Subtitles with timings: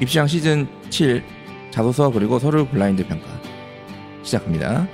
[0.00, 1.22] 입시왕 시즌 7
[1.70, 3.26] 자소서 그리고 서류 블라인드 평가
[4.22, 4.86] 시작합니다.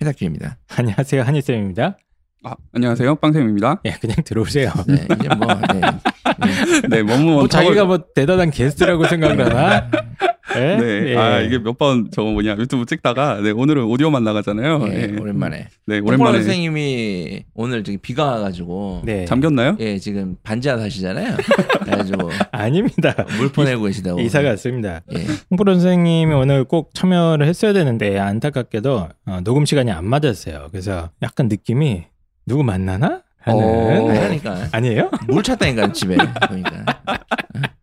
[0.00, 0.56] 해탁기입니다.
[0.68, 1.98] 안녕하세요 한희쌤입니다.
[2.42, 3.16] 아, 안녕하세요.
[3.16, 3.82] 빵쌤입니다.
[3.84, 4.72] 예, 그냥 들어오세요.
[4.86, 5.80] 네, 이제 뭐 네.
[6.88, 9.90] 네, 뭐뭐 뭐 자기가 뭐 대단한 게스트라고 생각하나?
[10.56, 10.76] 예?
[10.76, 11.10] 네.
[11.12, 11.16] 예.
[11.16, 14.78] 아, 이게 몇 번 저거 뭐냐 유튜브 찍다가 네, 오늘은 오디오만 나가잖아요.
[14.86, 15.18] 네, 예.
[15.20, 15.68] 오랜만에.
[15.86, 19.24] 네, 오랜만에 오랜만에 선생님이 오늘 저기 비가 와가지고 네.
[19.24, 19.76] 잠겼나요?
[19.80, 21.36] 예 지금 반지하 사시잖아요.
[21.84, 23.14] 그래가지고 아닙니다.
[23.38, 24.20] 물 보내고 계시다고.
[24.20, 25.00] 이사 갔습니다.
[25.14, 25.24] 예.
[25.50, 30.68] 홍프로 선생님이 오늘 꼭 참여를 했어야 되는데 안타깝게도 어, 녹음 시간이 안 맞았어요.
[30.70, 32.04] 그래서 약간 느낌이
[32.46, 34.04] 누구 만나나 하는 어.
[34.06, 35.10] 그러니까 아니에요?
[35.28, 36.16] 물 찼다니까 집에
[36.48, 36.84] 보니까.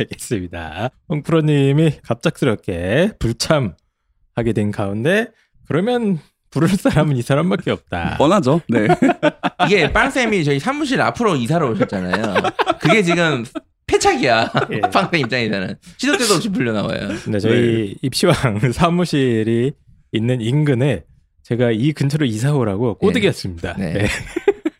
[0.00, 0.90] 알겠습니다.
[1.08, 5.28] 홍프로님이 갑작스럽게 불참하게 된 가운데
[5.66, 6.18] 그러면
[6.50, 8.16] 부를 사람은 이 사람밖에 없다.
[8.18, 8.60] 뻔하죠.
[8.68, 8.88] 네.
[9.66, 12.34] 이게 빵쌤이 저희 사무실 앞으로 이사를 오셨잖아요.
[12.80, 13.44] 그게 지금
[13.86, 14.52] 패착이야.
[14.72, 14.80] 예.
[14.80, 17.08] 빵쌤 입장에서는 시도 때도 없이 불려 나와요.
[17.24, 18.34] 근데 저희 입시왕
[18.72, 19.72] 사무실이
[20.12, 21.04] 있는 인근에
[21.44, 23.74] 제가 이 근처로 이사 오라고 꼬드겼습니다.
[23.78, 23.92] 네.
[23.92, 24.06] 네.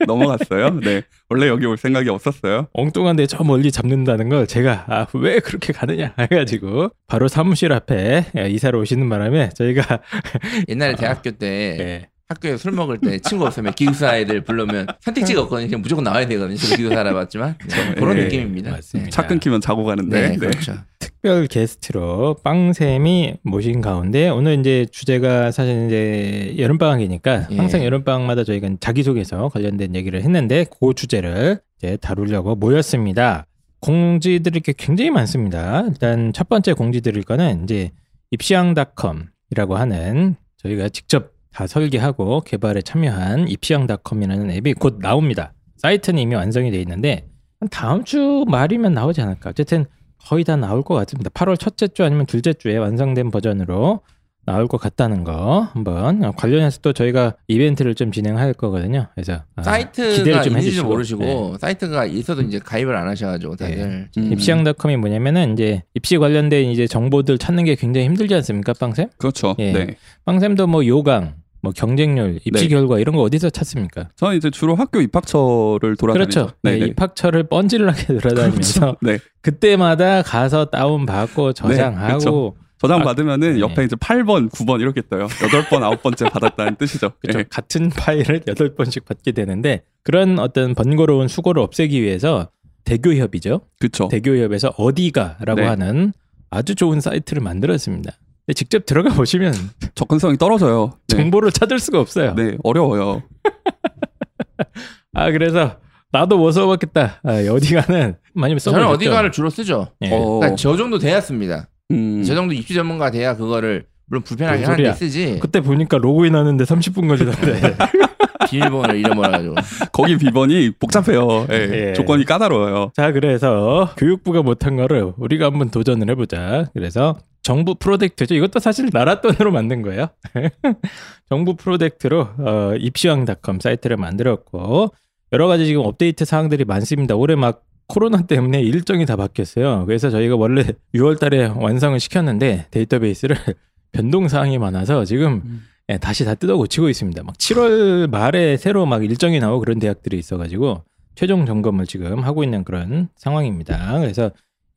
[0.06, 0.80] 넘어갔어요.
[0.84, 1.02] 네.
[1.28, 2.68] 원래 여기 올 생각이 없었어요.
[2.72, 8.78] 엉뚱한데 저 멀리 잡는다는 걸 제가 아, 왜 그렇게 가느냐 해가지고 바로 사무실 앞에 이사를
[8.78, 10.00] 오시는 바람에 저희가
[10.68, 15.66] 옛날에 대학교 때 예, 학교에 술 먹을 때 친구 없으면 기숙사 애들 부르면 선택지가 없거든요.
[15.66, 16.56] 그냥 무조건 나와야 되거든요.
[16.56, 18.70] 저도 기숙사 살아봤지만 네, 그런 네, 느낌입니다.
[18.70, 19.10] 맞습니다.
[19.10, 20.20] 차 끊기면 자고 가는데.
[20.20, 20.36] 네, 네.
[20.36, 20.74] 그렇죠.
[21.22, 27.56] 특별 게스트로 빵쌤이 모신 가운데 오늘 이제 주제가 사실 이제 여름방학이니까 예.
[27.58, 33.44] 항상 여름방학마다 저희가 자기소개서 관련된 얘기를 했는데 그 주제를 이제 다루려고 모였습니다.
[33.80, 35.84] 공지드릴 게 굉장히 많습니다.
[35.88, 37.90] 일단 첫 번째 공지드릴 거는 이제
[38.30, 45.52] 입시왕닷컴이라고 하는 저희가 직접 다 설계하고 개발에 참여한 입시왕닷컴이라는 앱이 곧 나옵니다.
[45.76, 47.26] 사이트는 이미 완성이 돼 있는데
[47.60, 49.50] 한 다음 주 말이면 나오지 않을까.
[49.50, 49.84] 어쨌든
[50.26, 51.30] 거의 다 나올 것 같습니다.
[51.30, 54.00] 8월 첫째 주 아니면 둘째 주에 완성된 버전으로
[54.46, 59.06] 나올 것 같다는 거 한번 관련해서 또 저희가 이벤트를 좀 진행할 거거든요.
[59.14, 61.52] 그래서 아, 사이트가 기대를 좀 있는지 해주시고 모르시고 네.
[61.60, 64.32] 사이트가 있어도 이제 가입을 안 하셔가지고 다들 음.
[64.32, 69.10] 입시왕닷컴이 뭐냐면은 이제 입시 관련된 이제 정보들 찾는 게 굉장히 힘들지 않습니까, 빵쌤?
[69.18, 69.54] 그렇죠.
[69.58, 69.72] 예.
[69.72, 69.96] 네.
[70.24, 72.68] 빵쌤도 뭐 요강, 뭐 경쟁률, 입시 네.
[72.68, 74.08] 결과 이런 거 어디서 찾습니까?
[74.16, 76.12] 저는 이제 주로 학교 입학처를 돌아다니죠.
[76.12, 76.56] 그렇죠.
[76.62, 76.86] 네, 네.
[76.86, 79.18] 입학처를 뻔질나게 돌아다니면서 네.
[79.42, 82.54] 그때마다 가서 다운 받고 저장하고 그렇죠.
[82.78, 83.60] 저장 아, 받으면은 네.
[83.60, 85.26] 옆에 이제 8번, 9번 이렇게 떠요.
[85.26, 87.12] 8번, 9번째 받았다는 뜻이죠.
[87.20, 87.40] 그렇죠.
[87.40, 87.44] 예.
[87.50, 92.48] 같은 파일을 여덟 번씩 받게 되는데 그런 어떤 번거로운 수고를 없애기 위해서
[92.84, 93.60] 대교협이죠.
[93.78, 94.08] 그렇죠.
[94.08, 95.66] 대교협에서 어디가라고 네.
[95.66, 96.14] 하는
[96.48, 98.12] 아주 좋은 사이트를 만들었습니다.
[98.50, 99.54] 근데 직접 들어가 보시면
[99.94, 100.92] 접근성이 떨어져요.
[101.08, 101.16] 네.
[101.16, 102.34] 정보를 찾을 수가 없어요.
[102.34, 103.22] 네, 어려워요.
[105.14, 105.76] 아 그래서
[106.10, 107.20] 나도 못 써봤겠다.
[107.22, 108.80] 아, 어디가는 많이 써봤죠.
[108.80, 109.88] 저는 어디가를 주로 쓰죠.
[110.02, 110.10] 예.
[110.10, 111.68] 어, 그러니까 저 정도 돼야습니다.
[111.92, 114.92] 음, 저 정도 입시 전문가 돼야 그거를 물론 불편하게 뭔 하는데.
[114.94, 117.76] 쓰지 그때 보니까 로그인 하는데 30분 걸리던데.
[118.50, 119.54] 비밀번호를 잃어버려가지고
[119.92, 121.46] 거기 비번이 복잡해요.
[121.52, 121.92] 예, 예.
[121.92, 122.90] 조건이 까다로워요.
[122.96, 126.66] 자, 그래서 교육부가 못한 거를 우리가 한번 도전을 해보자.
[126.74, 128.34] 그래서 정부 프로젝트죠.
[128.34, 130.08] 이것도 사실 나라 돈으로 만든 거예요.
[131.28, 134.92] 정부 프로젝트로 어, 입시왕닷컴 사이트를 만들었고
[135.32, 137.14] 여러 가지 지금 업데이트 사항들이 많습니다.
[137.16, 139.84] 올해 막 코로나 때문에 일정이 다 바뀌었어요.
[139.86, 140.64] 그래서 저희가 원래
[140.94, 143.36] 6월달에 완성을 시켰는데 데이터베이스를
[143.92, 145.62] 변동 사항이 많아서 지금 음.
[145.88, 147.22] 예, 다시 다 뜯어 고치고 있습니다.
[147.24, 150.84] 막 7월 말에 새로 막 일정이 나오고 그런 대학들이 있어가지고
[151.16, 153.98] 최종 점검을 지금 하고 있는 그런 상황입니다.
[153.98, 154.30] 그래서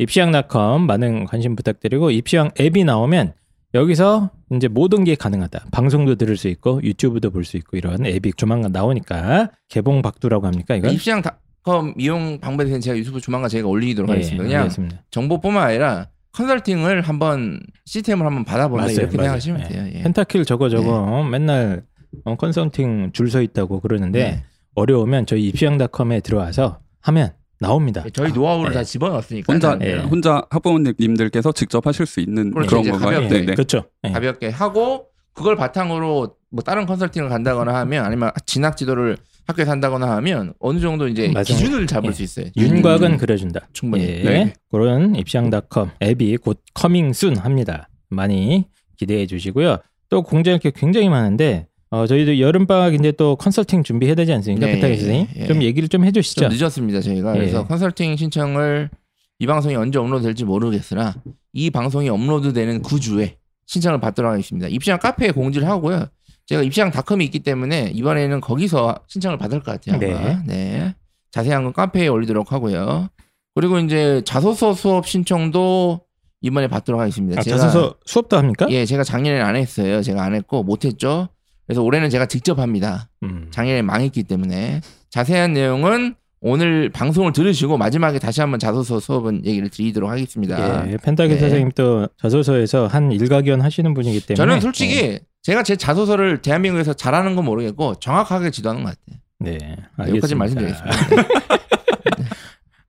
[0.03, 3.33] 입시왕닷컴 많은 관심 부탁드리고 입시왕 앱이 나오면
[3.73, 5.65] 여기서 이제 모든 게 가능하다.
[5.71, 10.75] 방송도 들을 수 있고 유튜브도 볼 수 있고 이런 앱이 조만간 나오니까 개봉 박두라고 합니까
[10.75, 10.91] 이건?
[10.91, 14.43] 입시왕닷컴 이용 방법에 대해서 제가 유튜브 조만간 저희가 올리도록 예, 하겠습니다.
[14.43, 15.03] 그냥 알겠습니다.
[15.09, 19.39] 정보뿐만 아니라 컨설팅을 한번 시스템을 한번 받아본다 맞아요, 이렇게 맞아요.
[19.39, 19.63] 생각하시면 예.
[19.67, 19.91] 돼요.
[19.95, 20.03] 예.
[20.03, 21.83] 펜타킬 저거 저거 맨날
[22.25, 24.43] 어, 컨설팅 줄 서 있다고 그러는데 네.
[24.75, 27.33] 어려우면 저희 입시왕닷컴에 들어와서 하면
[27.63, 28.03] 나옵니다.
[28.13, 28.75] 저희 노하우를 네.
[28.75, 29.95] 다 집어넣었으니까 혼자 예.
[29.95, 32.81] 혼자 학부모님들께서 직접 하실 수 있는 그렇죠.
[32.81, 33.15] 그런 건가요?
[33.15, 33.39] 가볍게.
[33.39, 33.53] 네, 네.
[33.53, 33.85] 그렇죠.
[34.03, 34.11] 예.
[34.11, 39.17] 가볍게 하고 그걸 바탕으로 뭐 다른 컨설팅을 간다거나 하면 아니면 진학 지도를
[39.47, 41.43] 학교에서 한다거나 하면 어느 정도 이제 맞아요.
[41.45, 42.13] 기준을 잡을 예.
[42.13, 42.45] 수 있어요.
[42.55, 43.67] 윤곽은 음, 그려준다.
[43.73, 44.03] 충분히.
[44.03, 44.23] 예.
[44.23, 44.53] 네.
[44.69, 47.89] 그런 입시왕닷컴 앱이 곧 coming soon 합니다.
[48.09, 48.65] 많이
[48.97, 49.77] 기대해 주시고요.
[50.09, 54.65] 또 공지할 게 굉장히 많은데 어, 저희도 여름방학인데 또 컨설팅 준비해야 되지 않습니까?
[54.65, 55.27] 네, 펜타킬 예, 선생님?
[55.35, 55.45] 예.
[55.45, 56.41] 좀 얘기를 좀 해주시죠.
[56.41, 57.39] 좀 늦었습니다 저희가 예.
[57.39, 58.89] 그래서 컨설팅 신청을
[59.37, 61.13] 이 방송이 언제 업로드 될지 모르겠으나
[61.53, 63.37] 이 방송이 업로드 되는 그 주에
[63.67, 64.67] 신청을 받도록 하겠습니다.
[64.69, 66.07] 입시왕 카페에 공지를 하고요.
[66.47, 69.95] 제가 입시왕닷컴이 있기 때문에 이번에는 거기서 신청을 받을 것 같아요.
[70.15, 70.43] 아마.
[70.47, 70.95] 네.
[71.29, 73.09] 자세한 건 카페에 올리도록 하고요.
[73.53, 76.01] 그리고 이제 자소서 수업 신청도
[76.41, 77.39] 이번에 받도록 하겠습니다.
[77.39, 78.65] 아, 제가- 자소서 수업도 합니까?
[78.71, 80.01] 예, 제가 작년에는 안 했어요.
[80.01, 81.29] 제가 안 했고 못 했죠.
[81.65, 83.09] 그래서 올해는 제가 직접 합니다.
[83.23, 83.47] 음.
[83.51, 90.09] 작년에 망했기 때문에 자세한 내용은 오늘 방송을 들으시고 마지막에 다시 한번 자소서 수업은 얘기를 드리도록
[90.09, 90.85] 하겠습니다.
[90.91, 91.39] 예, 펜타기 네.
[91.39, 97.35] 선생님 또 자소서에서 한 일가견 하시는 분이기 때문에 저는 솔직히 제가 제 자소서를 대한민국에서 잘하는
[97.35, 99.21] 건 모르겠고 정확하게 지도하는 것 같아요.
[99.39, 99.53] 네,
[99.99, 100.37] 여기까지 알겠습니다.
[100.37, 101.23] 말씀드리겠습니다.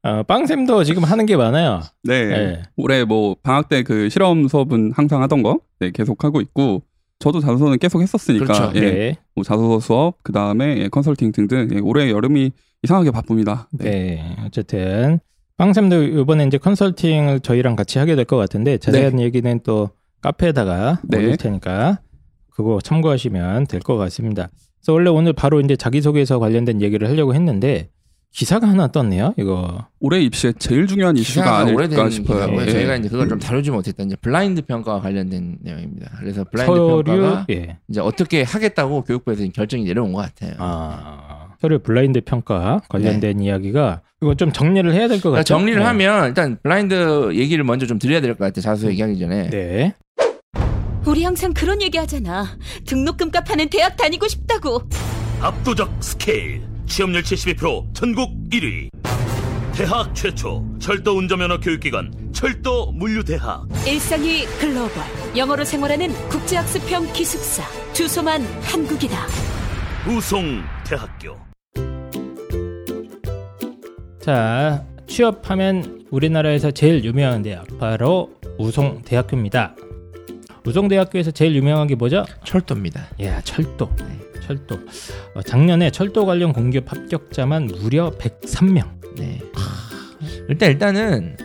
[0.03, 1.81] 어, 빵쌤도 지금 하는 게 많아요.
[2.03, 2.27] 네.
[2.27, 2.62] 네.
[2.77, 6.82] 올해 뭐 방학 때 그 실험 수업은 항상 하던 거 네, 계속 하고 있고
[7.19, 8.73] 저도 자소서는 계속 했었으니까 그렇죠.
[8.75, 9.17] 예, 네.
[9.35, 12.51] 뭐 자소서 수업 그 다음에 예, 컨설팅 등등 예, 올해 여름이
[12.83, 13.69] 이상하게 바쁩니다.
[13.73, 13.91] 네.
[13.91, 14.37] 네.
[14.47, 15.21] 어쨌든
[15.57, 19.91] 빵쌤도 이번에 이제 컨설팅을 저희랑 같이 하게 될 것 같은데 자세한 얘기는 또
[20.21, 21.19] 카페에다가 네.
[21.19, 22.01] 올릴 테니까
[22.51, 24.49] 그거 참고하시면 될 것 같습니다.
[24.81, 27.89] 그래서 원래 오늘 바로 이제 자기소개서 관련된 얘기를 하려고 했는데
[28.35, 29.33] 기사가 하나 떴네요.
[29.39, 32.53] 이거 올해 입시에 제일 중요한 이슈가 아닐까 싶어요.
[32.63, 32.67] 예.
[32.69, 36.11] 저희가 이제 그걸 좀 다루지 못했던 이제 블라인드 평가와 관련된 내용입니다.
[36.19, 37.79] 그래서 블라인드 서류 평가가 예.
[37.89, 40.55] 이제 어떻게 하겠다고 교육부에서 결정이 내려온 것 같아요.
[40.59, 45.45] 아, 서류 블라인드 평가 관련된 이야기가 이거 좀 정리를 해야 될것 그러니까 같아요.
[45.45, 48.63] 정리를 하면 일단 블라인드 얘기를 먼저 좀 드려야 될 것 같아요.
[48.63, 49.51] 자소 얘기하기 전에.
[49.51, 49.95] 네.
[51.07, 52.47] 우리 항상 그런 얘기 하잖아.
[52.85, 54.83] 등록금 값하는 대학 다니고 싶다고.
[55.41, 58.91] 압도적 스케일 취업률 72% 전국 1위
[59.75, 65.03] 대학 최초 철도 운전면허 교육기관 철도 물류대학 일상이 글로벌.
[65.37, 67.65] 영어로 생활하는 국제학습형 기숙사.
[67.93, 69.27] 주소만 한국이다.
[70.09, 71.37] 우송대학교
[74.21, 79.75] 자, 취업하면 우리나라에서 제일 유명한 대학 바로 우송대학교입니다.
[80.67, 82.25] 우송대학교에서 제일 유명한 게 뭐죠?
[82.45, 83.07] 철도입니다.
[83.23, 83.91] 야, 철도.
[84.41, 84.77] 철도.
[85.35, 88.89] 어, 작년에 철도 관련 공기업 합격자만 무려 103명.
[89.17, 89.41] 네.
[90.49, 91.37] 일단 일단은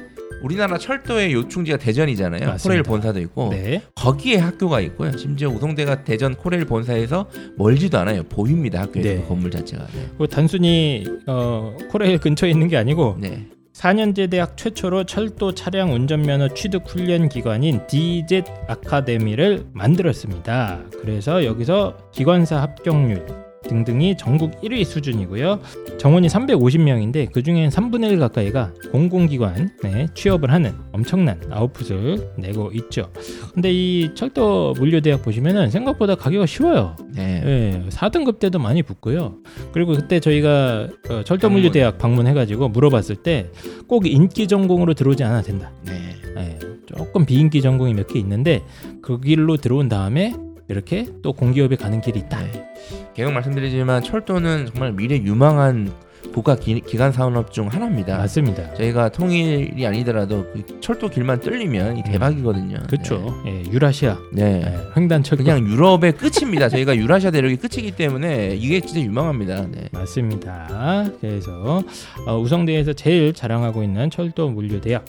[0.41, 2.39] 우리나라 철도의 요충지가 대전이잖아요.
[2.47, 2.63] 맞습니다.
[2.63, 3.81] 코레일 본사도 있고 네.
[3.95, 5.15] 거기에 학교가 있고요.
[5.17, 8.23] 심지어 우송대가 대전 코레일 본사에서 멀지도 않아요.
[8.23, 8.81] 보입니다.
[8.83, 9.21] 학교의 네.
[9.21, 9.85] 그 건물 자체가.
[9.87, 10.07] 네.
[10.17, 13.47] 그 단순히 어, 코레일 근처에 있는 게 아니고 네.
[13.79, 20.81] 4년제 대학 최초로 철도 차량 운전면허 취득 훈련 기관인 DZ 아카데미를 만들었습니다.
[20.99, 25.59] 그래서 여기서 기관사 합격률 등등이 전국 1위 수준이고요.
[25.99, 33.11] 정원이 350명인데 그 중엔 3분의 1 가까이가 공공기관 에 취업을 하는 엄청난 아웃풋을 내고 있죠.
[33.53, 36.95] 근데 이 철도 물류대학 보시면은 생각보다 가격이 쉬워요.
[37.13, 37.41] 네.
[37.45, 39.35] 예, 4등급 때도 많이 붙고요.
[39.71, 43.49] 그리고 그때 저희가 어, 철도 물류대학 방문해가지고 물어봤을 때
[43.87, 45.71] 꼭 인기 전공으로 들어오지 않아도 된다.
[45.85, 45.93] 네.
[46.37, 48.61] 예, 조금 비인기 전공이 몇 개 있는데
[49.01, 50.33] 그 길로 들어온 다음에
[50.69, 52.41] 이렇게 또 공기업에 가는 길이 있다.
[52.43, 52.65] 네.
[53.13, 55.91] 계속 말씀드리지만 철도는 정말 미래 유망한
[56.33, 58.17] 국가 기, 기관 산업 중 하나입니다.
[58.17, 58.73] 맞습니다.
[58.75, 62.77] 저희가 통일이 아니더라도 그 철도 길만 뚫리면 이 대박이거든요.
[62.87, 63.41] 그렇죠.
[63.47, 64.61] 예, 유라시아 네.
[64.63, 64.77] 예, 네.
[64.95, 66.69] 횡단 철도 그냥 유럽의 끝입니다.
[66.69, 69.67] 저희가 유라시아 대륙이 끝이기 때문에 이게 진짜 유망합니다.
[69.71, 69.89] 네.
[69.91, 71.09] 맞습니다.
[71.19, 71.83] 그래서
[72.27, 75.05] 어, 우성대에서 제일 자랑하고 있는 철도 물류 대학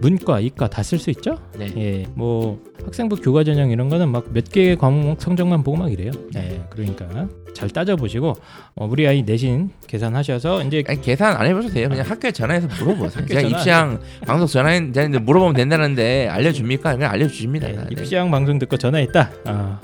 [0.00, 1.38] 문과, 이과 다 쓸 수 있죠?
[1.58, 1.66] 네.
[1.76, 6.10] 예, 뭐 학생부 교과 전형 이런 거는 막 몇 개의 과목 성적만 보고 막 이래요.
[6.32, 6.52] 네.
[6.52, 8.34] 예, 그러니까 잘 따져 보시고
[8.76, 11.88] 어, 우리 아이 내신 계산하셔서 이제 아니, 계산 안 해보셔도 돼요.
[11.88, 13.26] 그냥 학교에 전화해서 물어보세요.
[13.26, 16.92] 제가 전화 입시왕 방송 전화했는데 물어보면 된다는데 알려줍니까?
[16.94, 17.68] 그냥 알려주십니다.
[17.70, 17.86] 예, 네.
[17.90, 19.30] 입시왕 방송 듣고 전화했다.
[19.46, 19.80] 아,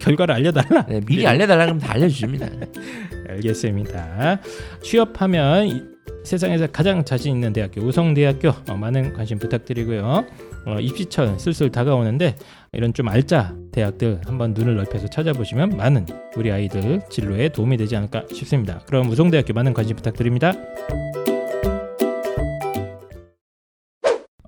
[0.00, 0.84] 결과를 알려달라.
[0.86, 2.46] 네, 미리 알려달라 그러면 다 알려주십니다.
[3.30, 4.40] 알겠습니다.
[4.82, 5.82] 취업하면 이-
[6.26, 10.24] 세상에서 가장 자신 있는 대학교 우성대학교 어, 많은 관심 부탁드리고요.
[10.66, 12.34] 어, 입시철 슬슬 다가오는데
[12.72, 16.04] 이런 좀 알짜 대학들 한번 눈을 넓혀서 찾아보시면 많은
[16.36, 18.80] 우리 아이들 진로에 도움이 되지 않을까 싶습니다.
[18.86, 20.52] 그럼 우성대학교 많은 관심 부탁드립니다.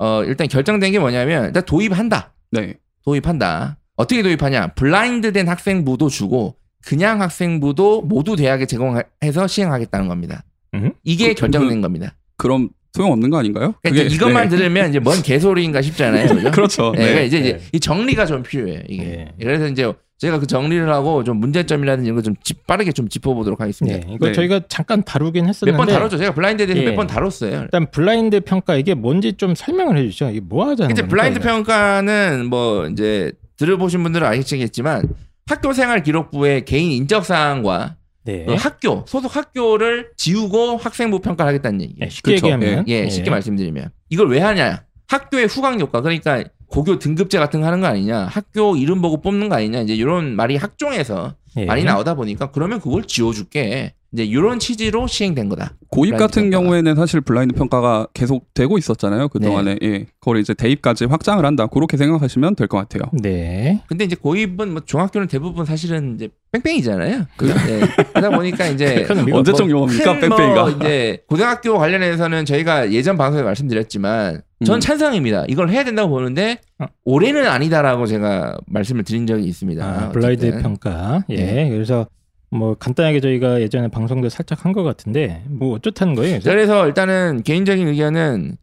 [0.00, 2.34] 어, 일단 결정된 게 뭐냐면 일단 도입한다.
[2.50, 2.74] 네.
[3.04, 3.78] 도입한다.
[3.94, 4.74] 어떻게 도입하냐?
[4.74, 10.42] 블라인드된 학생부도 주고 그냥 학생부도 모두 대학에 제공해서 시행하겠다는 겁니다.
[10.78, 10.92] 음?
[11.04, 12.14] 이게 그- 결정된 겁니다.
[12.36, 13.74] 그럼 소용 없는 거 아닌가요?
[13.82, 14.56] 그러니까 이제 이것만 네.
[14.56, 16.26] 들으면 이제 뭔 개소리인가 싶잖아요.
[16.34, 16.50] 그죠?
[16.50, 16.82] 그렇죠.
[16.92, 17.26] 네, 그러니까 네.
[17.26, 17.60] 이제, 이제 네.
[17.72, 18.80] 이 정리가 좀 필요해요.
[18.88, 19.02] 이게.
[19.04, 19.28] 네.
[19.40, 22.34] 그래서 이제 제가 그 정리를 하고 좀 문제점이라든지 이런 거 좀
[22.66, 23.98] 빠르게 좀 짚어보도록 하겠습니다.
[23.98, 24.32] 네, 이거 네.
[24.32, 26.16] 저희가 잠깐 다루긴 했었는데 몇 번 다뤘죠.
[26.18, 26.88] 제가 블라인드에 대해서 예.
[26.90, 27.60] 몇번 다뤘어요.
[27.62, 30.30] 일단 블라인드 평가 이게 뭔지 좀 설명을 해주죠.
[30.30, 31.48] 이게 뭐 하자는 이제 블라인드 이거?
[31.48, 35.08] 평가는 뭐 이제 들어보신 분들은 아시겠지만
[35.46, 38.44] 학교생활 기록부의 개인 인적 사항과 네.
[38.44, 41.98] 그 학교 소속 학교를 지우고 학생부 평가를 하겠다는 얘기예요.
[42.00, 42.46] 네, 쉽게 그렇죠.
[42.46, 44.84] 얘기하면 예, 쉽게 말씀드리면 이걸 왜 하냐?
[45.08, 46.00] 학교의 후광 효과.
[46.02, 49.94] 그러니까 고교 등급제 같은 거 하는 거 아니냐, 학교 이름 보고 뽑는 거 아니냐, 이제
[49.94, 51.64] 이런 말이 학종에서 예.
[51.64, 53.94] 많이 나오다 보니까 그러면 그걸 지워줄게.
[54.12, 55.74] 이제 이런 취지로 시행된 거다.
[55.90, 56.62] 고입 같은 평가가.
[56.62, 59.28] 경우에는 사실 블라인드 평가가 계속 되고 있었잖아요.
[59.28, 61.66] 그 동안에 예, 그걸 이제 대입까지 확장을 한다.
[61.66, 63.10] 그렇게 생각하시면 될 것 같아요.
[63.12, 63.82] 네.
[63.86, 67.18] 근데 이제 고입은 뭐 중학교는 대부분 사실은 이제 뺑뺑이잖아요.
[67.18, 67.80] 네.
[68.14, 70.62] 그러다 보니까 이제 이거 언제적 용어입니까, 큰 뺑뺑이가?
[70.62, 74.80] 뭐 이제 고등학교 관련해서는 저희가 예전 방송에 말씀드렸지만 전 음.
[74.80, 75.44] 찬성입니다.
[75.48, 76.86] 이걸 해야 된다고 보는데 어.
[77.04, 79.84] 올해는 아니다라고 제가 말씀을 드린 적이 있습니다.
[79.84, 80.62] 아, 블라인드.
[80.62, 81.24] 평가.
[81.28, 81.36] 예.
[81.36, 81.68] 네.
[81.68, 82.06] 그래서
[82.50, 86.38] 뭐 간단하게 저희가 예전에 방송도 살짝 한 것 같은데 뭐 어쩌다는 거예요.
[86.42, 86.86] 그래서?
[86.86, 88.56] 일단은 개인적인 의견은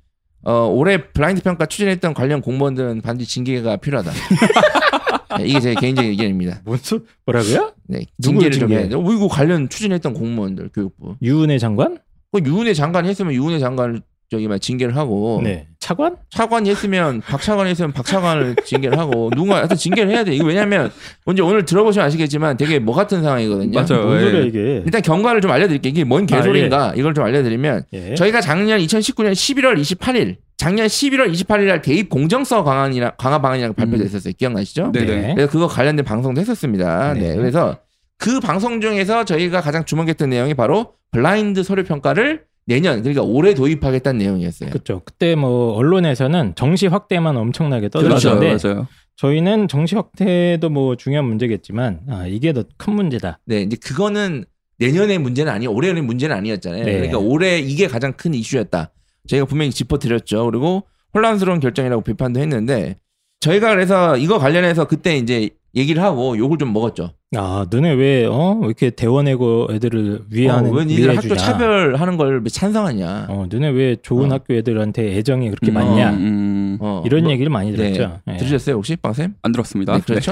[0.43, 4.11] 어, 올해 블라인드 평가 추진했던 관련 공무원들은 반드시 징계가 필요하다.
[5.39, 6.61] 네, 이게 제 개인적인 의견입니다.
[6.65, 7.73] 뭔 소, 뭐라고요?
[7.87, 8.71] 네, 징계를 좀?
[8.71, 8.95] 해야 돼.
[8.95, 11.15] 어, 이거 관련 추진했던 공무원들 교육부.
[11.21, 11.97] 유은혜 장관?
[12.31, 15.67] 그 유은혜 장관이 했으면 유은혜 장관을 저기 막 징계를 하고 네.
[15.85, 16.15] 차관?
[16.31, 20.33] 차관이 했으면 박차관이 했으면 박차관을 징계를 하고 누군가 하여튼 징계를 해야 돼.
[20.33, 20.91] 이거 왜냐면
[21.25, 23.79] 먼저 오늘 들어보시면 아시겠지만 되게 뭐 같은 상황이거든요.
[23.79, 24.03] 맞아요.
[24.07, 24.21] 뭔 예.
[24.23, 24.81] 소리야 이게?
[24.83, 25.91] 일단 경과를 좀 알려드릴게요.
[25.91, 28.15] 이게 뭔 개소리인가 이걸 좀 알려드리면 예.
[28.15, 34.33] 저희가 작년 2019년 11월 28일 작년 11월 28일 날 대입 공정성 강화이라 강화 방안이라고 발표됐었어요.
[34.39, 34.91] 기억나시죠?
[34.91, 35.35] 네네.
[35.35, 37.13] 그래서 그거 관련된 방송도 했었습니다.
[37.13, 37.19] 네.
[37.19, 37.35] 네.
[37.35, 37.77] 그래서
[38.17, 44.17] 그 방송 중에서 저희가 가장 주목했던 내용이 바로 블라인드 서류 평가를 내년 그러니까 올해 도입하겠다는
[44.19, 44.69] 내용이었어요.
[44.71, 45.01] 그렇죠.
[45.05, 48.87] 그때 뭐 언론에서는 정시 확대만 엄청나게 맞아요, 떠들었는데 맞아요.
[49.17, 53.39] 저희는 정시 확대도 뭐 중요한 문제겠지만 아, 이게 더 큰 문제다.
[53.45, 54.45] 네, 이제 그거는
[54.79, 55.71] 내년의 문제는 아니요.
[55.71, 56.83] 올해의 문제는 아니었잖아요.
[56.83, 56.93] 네.
[56.93, 58.91] 그러니까 올해 이게 가장 큰 이슈였다.
[59.27, 60.45] 저희가 분명히 짚어드렸죠.
[60.45, 62.97] 그리고 혼란스러운 결정이라고 비판도 했는데
[63.39, 67.11] 저희가 그래서 이거 관련해서 그때 이제 얘기를 하고 욕을 좀 먹었죠.
[67.35, 68.57] 아, 너네 왜, 어?
[68.61, 71.35] 왜 이렇게 대원해고 애들을 위하는, 어, 왜 니들 학교?
[71.35, 73.25] 차별하는 걸 찬성하냐.
[73.29, 74.35] 어, 너네 왜 좋은 어.
[74.35, 76.11] 학교 애들한테 애정이 그렇게 음, 많냐?
[76.11, 77.91] 음, 음, 어, 이런 뭐, 얘기를 많이 네.
[77.91, 78.21] 들었죠.
[78.29, 78.37] 예.
[78.37, 79.35] 들으셨어요 혹시 빵쌤?
[79.41, 79.93] 안 들었습니다.
[79.97, 80.31] 네, 그렇죠.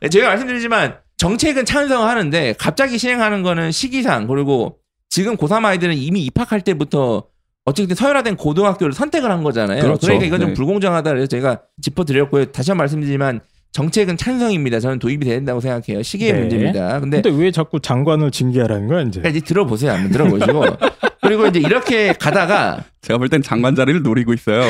[0.00, 4.76] 네, 제가 말씀드리지만 정책은 찬성하는데 갑자기 시행하는 거는 시기상 그리고
[5.08, 7.24] 지금 고3 아이들은 이미 입학할 때부터
[7.64, 9.82] 어쨌든 서열화된 고등학교를 선택을 한 거잖아요.
[9.82, 10.06] 그렇죠.
[10.06, 10.54] 러니까 이건 좀 네.
[10.54, 12.46] 불공정하다 그래서 제가 짚어드렸고요.
[12.52, 13.40] 다시 한 번 말씀드리지만
[13.72, 14.80] 정책은 찬성입니다.
[14.80, 16.02] 저는 도입이 된다고 생각해요.
[16.02, 16.40] 시기의 네.
[16.40, 17.00] 문제입니다.
[17.00, 19.20] 근데 근데 왜 자꾸 장관을 징계하라는 거야, 이제?
[19.20, 19.92] 그러니까 이제 들어보세요.
[19.92, 20.64] 한번 들어보시고
[21.22, 24.62] 그리고 이제 이렇게 가다가 제가 볼 땐 장관 자리를 노리고 있어요.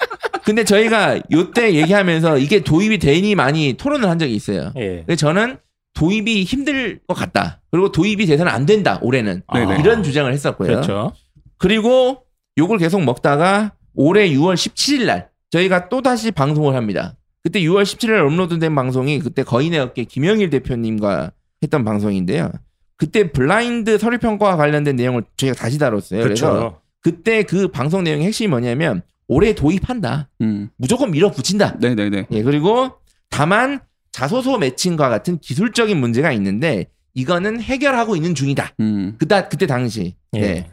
[0.44, 4.72] 근데 저희가 요때 얘기하면서 이게 도입이 되니 많이 토론을 한 적이 있어요.
[4.76, 4.96] 예.
[5.06, 5.58] 근데 저는
[5.94, 7.60] 도입이 힘들 것 같다.
[7.70, 8.98] 그리고 도입이 돼서는 안 된다.
[9.02, 9.78] 올해는 네네.
[9.80, 10.66] 이런 주장을 했었고요.
[10.68, 11.12] 그렇죠.
[11.58, 12.22] 그리고
[12.58, 17.14] 욕을 계속 먹다가 올해 6월 17일 날 저희가 또 다시 방송을 합니다.
[17.42, 21.32] 그때 6월 17일 날 업로드된 방송이 그때 거인의 어깨 김영일 대표님과
[21.62, 22.52] 했던 방송인데요.
[22.96, 26.22] 그때 블라인드 서류 평가와 관련된 내용을 저희가 다시 다뤘어요.
[26.22, 26.80] 그래서 그렇죠.
[27.00, 30.28] 그때 그 방송 내용의 핵심이 뭐냐면 올해 도입한다.
[30.42, 30.68] 음.
[30.76, 31.78] 무조건 밀어붙인다.
[31.80, 32.26] 네네네.
[32.30, 32.90] 예, 그리고
[33.30, 33.80] 다만
[34.12, 38.74] 자소서 매칭과 같은 기술적인 문제가 있는데 이거는 해결하고 있는 중이다.
[38.80, 39.14] 음.
[39.18, 40.14] 그다 그때 당시.
[40.34, 40.40] 예.
[40.40, 40.70] 네.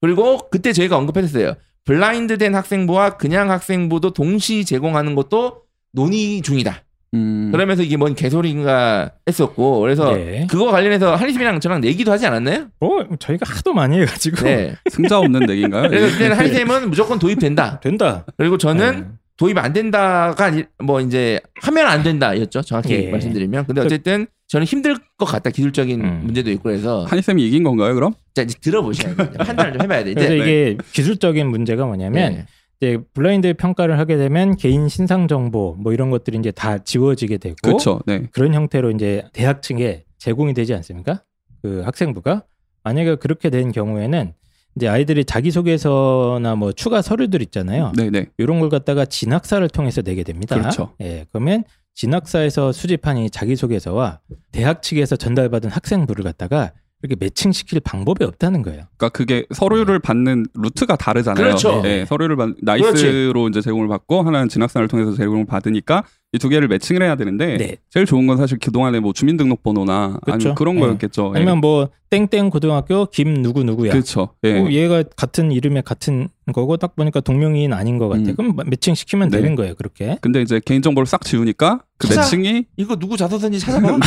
[0.00, 1.54] 그리고 그때 저희가 언급했었어요.
[1.84, 5.62] 블라인드된 학생부와 그냥 학생부도 동시 제공하는 것도
[5.92, 6.82] 논의 중이다.
[7.14, 7.50] 음.
[7.52, 10.46] 그러면서 이게 뭔 개소리인가 했었고 그래서 네.
[10.48, 12.68] 그거 관련해서 한리쌤이랑 저랑 내기도 하지 않았나요?
[12.80, 14.44] 뭐, 저희가 하도 많이 해가지고.
[14.44, 14.74] 네.
[14.90, 15.88] 승자 없는 얘기인가요?
[15.90, 17.80] 그래서 그때는 한리쌤은 무조건 도입된다.
[17.84, 18.24] 된다.
[18.38, 19.06] 그리고 저는 네.
[19.36, 22.62] 도입 안 된다가 아니- 뭐 이제 하면 안 된다였죠.
[22.62, 23.10] 정확히 예.
[23.10, 23.66] 말씀드리면.
[23.66, 25.50] 근데 어쨌든 저는 힘들 것 같다.
[25.50, 26.20] 기술적인 음.
[26.24, 28.14] 문제도 있고 그래서 한이쌤이 이긴 건가요, 그럼?
[28.34, 29.30] 자 이제 들어보셔야 돼요.
[29.38, 30.14] 판단을 좀 해봐야 돼.
[30.14, 32.46] 그래서 이제 이게 기술적인 문제가 뭐냐면 네.
[32.82, 37.54] 이제 블라인드 평가를 하게 되면 개인 신상 정보 뭐 이런 것들이 이제 다 지워지게 되고
[37.62, 38.00] 그렇죠.
[38.06, 38.24] 네.
[38.32, 41.22] 그런 형태로 이제 대학 측에 제공이 되지 않습니까?
[41.62, 42.42] 그 학생부가
[42.82, 44.32] 만약에 그렇게 된 경우에는
[44.74, 47.92] 이제 아이들이 자기소개서나 뭐 추가 서류들 있잖아요.
[47.96, 48.26] 네네.
[48.38, 50.58] 이런 걸 갖다가 진학사를 통해서 내게 됩니다.
[50.58, 50.92] 그렇죠.
[51.00, 51.62] 예, 그러면
[51.94, 54.18] 진학사에서 수집한 이 자기소개서와
[54.50, 58.82] 대학 측에서 전달받은 학생부를 갖다가 이렇게 매칭시킬 방법이 없다는 거예요.
[58.96, 61.44] 그러니까 그게 서류를 받는 루트가 다르잖아요.
[61.44, 61.82] 그렇죠.
[61.82, 66.04] 네, 서류를 받, 나이스로 이제 제공을 받고 하나는 진학사를 통해서 제공을 받으니까
[66.34, 67.76] 이 두 개를 매칭을 해야 되는데 네.
[67.90, 70.32] 제일 좋은 건 사실 그동안에 뭐 주민등록번호나 그렇죠.
[70.34, 70.80] 아니면 그런 네.
[70.80, 71.32] 거였겠죠.
[71.34, 71.38] 예.
[71.38, 73.92] 아니면 뭐 땡땡 고등학교 김 누구 누구야.
[73.92, 74.30] 그렇죠.
[74.44, 74.58] 예.
[74.58, 78.22] 어, 얘가 같은 이름에 같은 거고 딱 보니까 동명이인 아닌 것 같아.
[78.30, 78.34] 음.
[78.34, 79.38] 그럼 매칭 시키면 네.
[79.42, 79.74] 되는 거예요.
[79.74, 80.16] 그렇게.
[80.22, 82.22] 근데 이제 개인정보를 싹 지우니까 그 찾아.
[82.22, 83.98] 매칭이 이거 누구 자소서인지 찾아봐.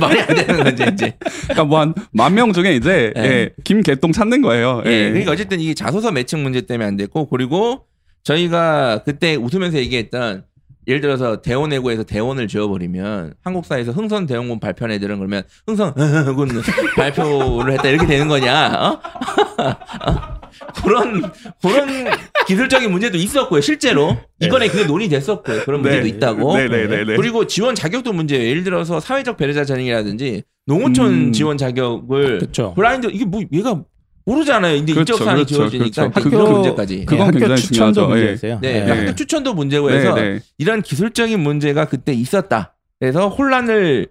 [0.00, 1.16] 말이 안 되는 거지 이제.
[1.44, 3.22] 그러니까 뭐 한 만 명 중에 이제 네.
[3.24, 4.82] 예, 김개똥 찾는 거예요.
[4.86, 4.90] 예.
[4.90, 5.08] 예.
[5.10, 7.84] 그러니까 어쨌든 이게 자소서 매칭 문제 때문에 안 됐고 그리고
[8.24, 10.44] 저희가 그때 웃으면서 얘기했던
[10.86, 15.94] 예를 들어서 대원외고에서 대원을 지워버리면 한국사에서 흥선 대원군 발표한 애들은 그러면 흥선
[16.36, 16.48] 군
[16.96, 18.72] 발표를 했다 이렇게 되는 거냐?
[18.74, 19.00] 어?
[20.10, 20.34] 어?
[20.82, 21.22] 그런
[21.62, 22.10] 그런
[22.46, 23.60] 기술적인 문제도 있었고요.
[23.60, 25.64] 실제로 이번에 그게 논의됐었고요.
[25.64, 26.56] 그런 문제도 있다고.
[26.56, 27.16] 네네네.
[27.16, 28.48] 그리고 지원 자격도 문제예요.
[28.48, 31.32] 예를 들어서 사회적 배려자 전형이라든지 농어촌 음.
[31.32, 32.74] 지원 자격을 그렇죠.
[32.74, 33.82] 블라인드 이게 뭐 얘가
[34.26, 34.76] 모르잖아요.
[34.78, 36.36] 근데 그렇죠, 인적 사항이 그렇죠, 지워지니까 그렇죠.
[36.38, 37.04] 학교- 문제까지.
[37.06, 38.16] 그건 학교 굉장히 추천도 중요하죠.
[38.18, 38.20] 예.
[38.24, 38.58] 문제였어요.
[38.62, 38.90] 네, 네.
[39.00, 40.40] 학교 추천도 문제고 해서 네, 네.
[40.58, 42.74] 이런 기술적인 문제가 그때 있었다.
[42.98, 44.08] 그래서 혼란을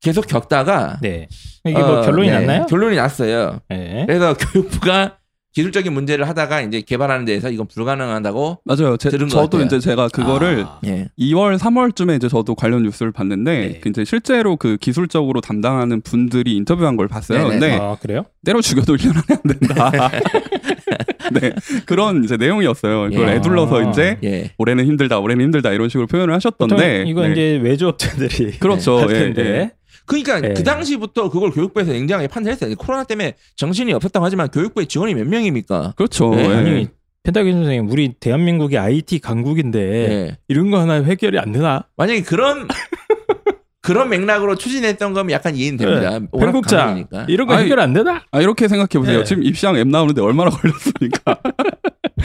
[0.00, 1.28] 계속 겪다가 네.
[1.66, 2.66] 이게 뭐 어, 결론이 네, 났나요?
[2.66, 3.60] 결론이 났어요.
[3.68, 4.04] 네.
[4.06, 5.16] 그래서 교육부가
[5.52, 8.96] 기술적인 문제를 하다가 이제 개발하는 데에서 이건 불가능하다고 맞아요.
[8.96, 9.66] 제, 들은 것 저도 같아요.
[9.66, 10.78] 이제 제가 그거를 아.
[10.86, 11.08] 예.
[11.18, 13.80] 2월, 3월쯤에 이제 저도 관련 뉴스를 봤는데 네.
[13.80, 17.48] 그 이제 실제로 그 기술적으로 담당하는 분들이 인터뷰한 걸 봤어요.
[17.48, 17.50] 네네.
[17.50, 18.24] 근데 아, 그래요?
[18.44, 20.10] 때려 죽여도 1년 안에 안 된다.
[21.32, 21.52] 네.
[21.86, 23.08] 그런 이제 내용이었어요.
[23.08, 23.32] 이걸 예.
[23.34, 23.90] 애둘러서 아.
[23.90, 24.52] 이제 예.
[24.58, 27.04] 올해는 힘들다, 올해는 힘들다 이런 식으로 표현을 하셨던데.
[27.06, 27.32] 이건 네.
[27.32, 28.98] 이제 외주 업체들이 그렇죠.
[28.98, 29.42] 할 예, 텐데.
[29.42, 29.79] 예.
[30.10, 30.54] 그러니까 예.
[30.54, 32.74] 그 당시부터 그걸 교육부에서 냉정하게 판단했어요.
[32.74, 35.94] 코로나 때문에 정신이 없었다고 하지만 교육부의 지원이 몇 명입니까?
[35.96, 36.30] 그렇죠.
[36.34, 36.54] 네, 예.
[36.54, 36.88] 아니
[37.22, 40.38] 펜타기 선생님, 우리 대한민국이 IT 강국인데 예.
[40.48, 41.84] 이런 거 하나 해결이 안 되나?
[41.96, 42.66] 만약에 그런
[43.82, 46.10] 그런 맥락으로 추진했던 거면 약간 이해는 됩니다.
[46.10, 47.06] 워낙 편국장.
[47.28, 48.22] 이런 거 아니, 해결 안 되나?
[48.32, 49.18] 아 이렇게 생각해 보세요.
[49.18, 49.24] 네.
[49.24, 51.40] 지금 입시왕 앱 나오는데 얼마나 걸렸습니까?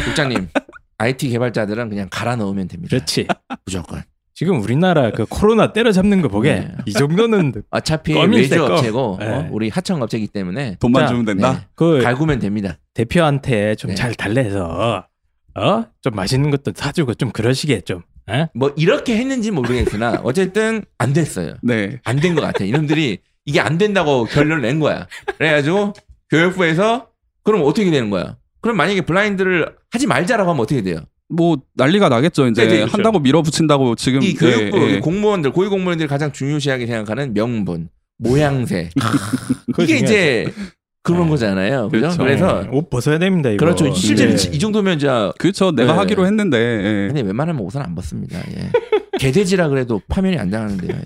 [0.05, 0.47] 국장님,
[0.97, 2.89] IT 개발자들은 그냥 갈아 넣으면 됩니다.
[2.95, 3.27] 그렇지.
[3.65, 4.03] 무조건.
[4.35, 6.71] 지금 우리나라 그 코로나 때려잡는 거 보게 네.
[6.85, 8.33] 이 정도는 어차피 껌.
[8.33, 9.27] 업체고 네.
[9.27, 11.53] 어, 우리 하청 업체이기 때문에 돈만 자, 주면 된다.
[11.53, 12.77] 네, 그 갈구면 됩니다.
[12.93, 13.95] 대표한테 좀 네.
[13.95, 15.05] 잘 달래서
[15.57, 15.85] 어?
[16.01, 18.01] 좀 맛있는 것도 사주고 좀 그러시게 좀.
[18.29, 18.47] 에?
[18.53, 21.53] 뭐 이렇게 했는지 모르겠으나 어쨌든 안 됐어요.
[21.63, 22.01] 네.
[22.03, 22.65] 안 된 것 같아.
[22.65, 25.07] 이놈들이 이게 안 된다고 결론을 낸 거야.
[25.37, 25.93] 그래가지고
[26.29, 27.07] 교육부에서
[27.43, 28.35] 그럼 어떻게 되는 거야?
[28.59, 30.99] 그럼 만약에 블라인드를 하지 말자라고 하면 어떻게 돼요?
[31.29, 32.47] 뭐 난리가 나겠죠.
[32.47, 32.93] 이제 네, 네, 그렇죠.
[32.97, 34.95] 한다고 밀어붙인다고 지금 이 교육부 예, 예.
[34.95, 38.89] 이 공무원들 고위 공무원들이 가장 중요시하게 생각하는 명분, 모양새
[39.79, 39.97] 이게.
[39.97, 40.45] 이제
[41.01, 41.29] 그런 네.
[41.29, 41.89] 거잖아요.
[41.89, 42.01] 그죠?
[42.01, 42.17] 그렇죠.
[42.17, 43.49] 그래서 네, 옷 벗어야 됩니다.
[43.49, 43.65] 이거.
[43.65, 43.93] 그렇죠.
[43.93, 44.49] 실제로 네.
[44.51, 45.71] 이 정도면 자 그렇죠.
[45.71, 45.97] 내가 네.
[45.99, 46.57] 하기로 했는데.
[46.57, 47.07] 예.
[47.07, 48.39] 근데 웬만하면 옷은 안 벗습니다.
[48.57, 48.71] 예.
[49.19, 50.91] 개돼지라 그래도 파면이 안 당하는데요.
[50.95, 51.03] 예.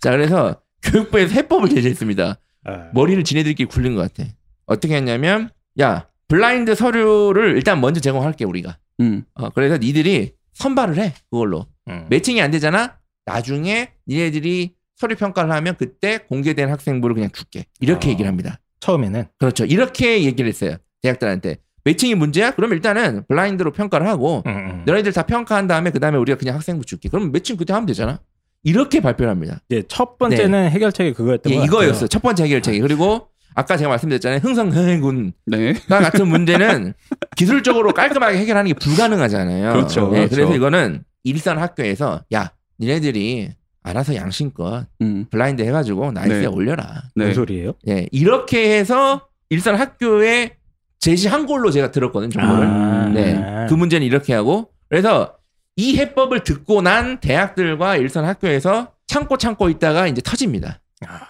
[0.00, 2.38] 자 그래서 교육부에서 해법을 제시했습니다.
[2.66, 4.28] 아, 머리를 지네들끼리 굴린 것 같아.
[4.66, 5.50] 어떻게 했냐면
[5.80, 8.76] 야 블라인드 서류를 일단 먼저 제공할게 우리가.
[9.00, 9.22] 음.
[9.34, 12.06] 어, 그래서 니들이 선발을 해 그걸로 음.
[12.10, 12.96] 매칭이 안 되잖아.
[13.24, 17.66] 나중에 니네들이 서류 평가를 하면 그때 공개된 학생부를 그냥 줄게.
[17.78, 18.10] 이렇게 아.
[18.10, 18.58] 얘기를 합니다.
[18.80, 19.64] 처음에는 그렇죠.
[19.64, 20.76] 이렇게 얘기를 했어요.
[21.02, 22.50] 대학들한테 매칭이 문제야?
[22.50, 24.82] 그럼 일단은 블라인드로 평가를 하고 음, 음.
[24.86, 27.08] 너희들 다 평가한 다음에 그 다음에 우리가 그냥 학생부 줄게.
[27.08, 28.18] 그럼 매칭 그때 하면 되잖아.
[28.64, 29.60] 이렇게 발표를 합니다.
[29.68, 31.82] 이제 첫 번째는 해결책이 그거였던 예, 것 같아요.
[31.82, 32.08] 이거였어요.
[32.08, 32.80] 첫 번째 해결책이.
[32.80, 34.40] 그리고 아까 제가 말씀드렸잖아요.
[34.40, 35.74] 흥성해군과 네.
[35.88, 36.94] 같은 문제는
[37.36, 39.72] 기술적으로 깔끔하게 해결하는 게 불가능하잖아요.
[39.72, 40.34] 그렇죠, 예, 그렇죠.
[40.34, 43.50] 그래서 이거는 일선 학교에서 야, 니네들이
[43.82, 45.26] 알아서 양심껏 음.
[45.30, 46.46] 블라인드 해가지고 나이스에 네.
[46.46, 47.02] 올려라.
[47.14, 47.34] 뭔 네.
[47.34, 47.74] 소리예요?
[47.88, 50.56] 예, 이렇게 해서 일선 학교에
[50.98, 52.30] 제시한 걸로 제가 들었거든요.
[52.30, 52.66] 정보를.
[52.66, 53.10] 아.
[53.12, 55.36] 네, 그 문제는 이렇게 하고 그래서
[55.76, 60.80] 이 해법을 듣고 난 대학들과 일선 학교에서 참고 참고 있다가 이제 터집니다.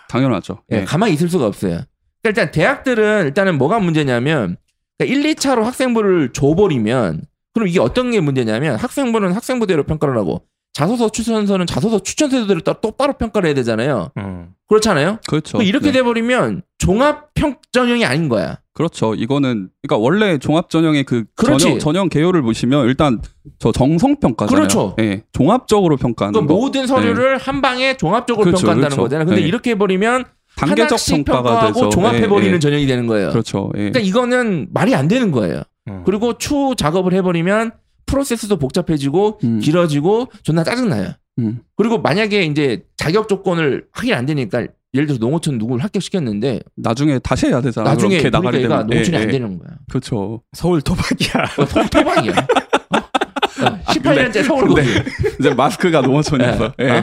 [0.08, 0.62] 당연하죠.
[0.70, 0.84] 예, 네.
[0.84, 1.80] 가만히 있을 수가 없어요.
[2.24, 4.56] 그러니까 일단 대학들은 일단은 뭐가 문제냐면
[4.98, 11.10] 그러니까 1, 2차로 학생부를 줘버리면 그럼 이게 어떤 게 문제냐면 학생부는 학생부대로 평가를 하고 자소서
[11.10, 14.10] 추천서는 자소서 추천서대로 또 똑바로 평가를 해야 되잖아요.
[14.16, 14.48] 음.
[14.66, 15.18] 그렇잖아요.
[15.28, 15.62] 그렇죠.
[15.62, 15.92] 이렇게 네.
[15.92, 18.58] 돼버리면 종합 평 전형이 아닌 거야.
[18.72, 19.14] 그렇죠.
[19.14, 21.62] 이거는 그러니까 원래 종합 전형의 그 그렇지.
[21.62, 23.20] 전형, 전형 개요를 보시면 일단
[23.60, 24.56] 저 정성 평가잖아요.
[24.56, 24.96] 그렇죠.
[24.98, 25.22] 예.
[25.32, 26.54] 종합적으로 평가하는 그 거.
[26.54, 29.02] 모든 서류를 한 방에 종합적으로 그렇죠, 평가한다는 그렇죠.
[29.02, 29.26] 거잖아요.
[29.26, 29.46] 근데 네.
[29.46, 30.24] 이렇게 해 버리면
[30.56, 32.58] 단계적 평가가 돼서 종합해 버리는 예, 예.
[32.58, 33.30] 전형이 되는 거예요.
[33.30, 33.70] 그렇죠.
[33.74, 33.90] 예.
[33.90, 35.62] 그러니까 이거는 말이 안 되는 거예요.
[35.88, 36.02] 음.
[36.06, 37.72] 그리고 추 작업을 해버리면
[38.06, 39.60] 프로세스도 복잡해지고 음.
[39.60, 41.10] 길어지고 존나 짜증나요.
[41.38, 41.60] 음.
[41.76, 47.46] 그리고 만약에 이제 자격 조건을 확인 안 되니까 예를 들어서 농어촌 누구를 합격시켰는데 나중에 다시
[47.46, 47.90] 해야 되잖아.
[47.90, 48.86] 나중에 그렇게 그러니까 나가게 되면.
[48.86, 49.32] 농촌이 예, 안 예.
[49.32, 49.70] 되는 거야.
[49.88, 50.42] 그렇죠.
[50.52, 51.44] 서울 토박이야.
[51.58, 52.32] 어, 서울 토박이야.
[52.32, 52.98] 어?
[53.62, 55.10] 어, 18년째 서울 근데 거기.
[55.40, 56.74] 이제 마스크가 농어촌이어서.
[56.80, 56.90] 예.
[56.90, 57.02] 어?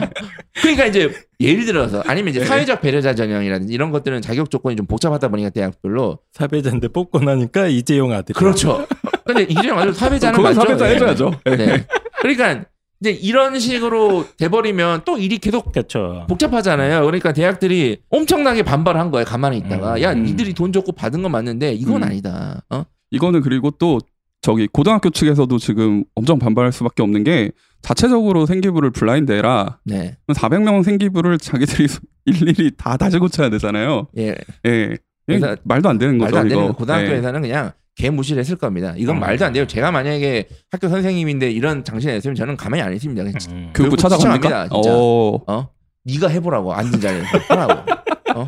[0.60, 5.28] 그러니까 이제 예를 들어서 아니면 이제 사회적 배려자 전형이라든지 이런 것들은 자격 조건이 좀 복잡하다
[5.28, 8.34] 보니까 대학별로 사배자인데 뽑고 나니까 이재용 아들.
[8.34, 8.86] 그렇죠.
[9.24, 10.66] 근데 이재용 아주 사회자는 그건 맞죠?
[10.66, 10.94] 사회자 네.
[10.94, 11.40] 해줘야죠.
[11.44, 11.86] 네.
[12.20, 12.64] 그러니까
[13.00, 16.24] 이제 이런 식으로 돼버리면 또 일이 계속 그렇죠.
[16.28, 17.04] 복잡하잖아요.
[17.04, 19.24] 그러니까 대학들이 엄청나게 반발한 거예요.
[19.24, 20.22] 가만히 있다가 음, 야 음.
[20.22, 22.08] 니들이 돈 줬고 받은 건 맞는데 이건 음.
[22.08, 22.62] 아니다.
[22.70, 22.84] 어?
[23.10, 23.98] 이거는 그리고 또
[24.42, 29.78] 저기 고등학교 측에서도 지금 엄청 반발할 수밖에 없는 게 자체적으로 생기부를 블라인드해라.
[29.84, 30.16] 네.
[30.28, 31.88] 400명 생기부를 자기들이
[32.26, 34.08] 일일이 다 다시 고쳐야 되잖아요.
[34.18, 34.34] 예.
[34.66, 34.96] 예.
[35.26, 36.34] 그래서 말도 안 되는 거죠.
[36.34, 36.66] 말도 안 되는.
[36.66, 36.72] 거.
[36.72, 38.94] 고등학교에서는 그냥 개 무시를 했을 겁니다.
[38.96, 39.20] 이건 음.
[39.20, 39.66] 말도 안 돼요.
[39.66, 43.22] 제가 만약에 학교 선생님인데 이런 장신을 했으면 저는 가만히 안 있습니다.
[43.22, 43.66] 그냥 음.
[43.68, 43.72] 예.
[43.74, 44.68] 교육부 찾아갑니까?
[44.68, 44.90] 진짜.
[44.92, 45.40] 어.
[45.46, 45.68] 어?
[46.04, 47.92] 네가 해보라고 앉은 자리에서 하라고.
[48.34, 48.46] 어?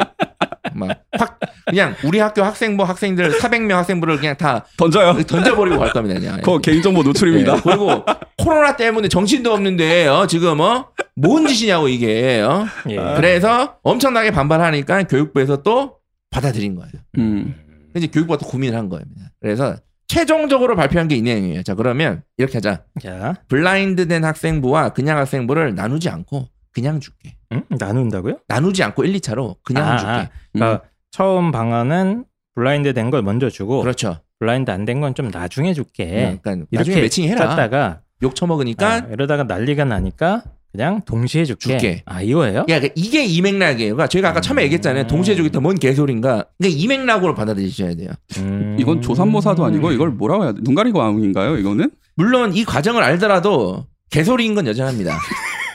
[1.66, 5.22] 그냥 우리 학교 학생부 학생들 400명 학생부를 그냥 다 던져요.
[5.22, 6.18] 던져버리고 갈 겁니다.
[6.20, 6.37] 그냥.
[6.37, 7.55] 그거 개인정보 노출입니다.
[7.57, 8.05] 네, 그리고
[8.38, 10.88] 코로나 때문에 정신도 없는데 어, 지금 어?
[11.16, 12.40] 뭔 짓이냐고 이게.
[12.42, 12.66] 어?
[12.90, 12.96] 예.
[13.16, 15.96] 그래서 엄청나게 반발하니까 교육부에서 또
[16.31, 16.90] 받아들인 거예요.
[17.18, 17.55] 음.
[17.96, 19.05] 이제 교육부가 또 고민을 한 거예요.
[19.40, 19.77] 그래서
[20.09, 21.62] 최종적으로 발표한 게 이 내용이에요.
[21.62, 22.83] 자 그러면 이렇게 하자.
[23.03, 27.37] 자, 블라인드된 학생부와 그냥 학생부를 나누지 않고 그냥 줄게.
[27.53, 27.62] 음?
[27.70, 28.40] 나눈다고요?
[28.48, 30.12] 나누지 않고 1, 2차로 그냥 아, 줄게.
[30.12, 30.29] 아.
[30.53, 30.83] 그러니까
[31.14, 32.24] 처음 방안은
[32.57, 34.18] 블라인드 된 걸 먼저 주고 그렇죠.
[34.40, 36.38] 블라인드 안 된 건 좀 나중에 줄게.
[36.42, 37.50] 그러니까 나중에 매칭해라.
[37.50, 41.68] 짰다가 욕 처먹으니까 아, 이러다가 난리가 나니까 그냥 동시에 줄게.
[41.68, 42.03] 줄게.
[42.05, 42.59] 아 이거예요?
[42.61, 43.94] 야, 그러니까 이게 이 맥락이에요.
[43.94, 44.64] 그러니까 저희가 아까 처음에 음.
[44.64, 45.07] 얘기했잖아요.
[45.07, 45.61] 동시에 주겠다.
[45.61, 46.46] 뭔 개소리인가.
[46.59, 48.11] 그러니까 이 맥락으로 받아들이셔야 돼요.
[48.38, 48.77] 음.
[48.81, 50.62] 이건 조산모사도 아니고 이걸 뭐라고 해야 돼?
[50.64, 51.59] 눈 가리고 아웅인가요?
[51.59, 55.16] 이거는 물론 이 과정을 알더라도 개소리인 건 여전합니다.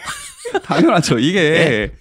[0.63, 1.19] 당연하죠.
[1.19, 1.91] 이게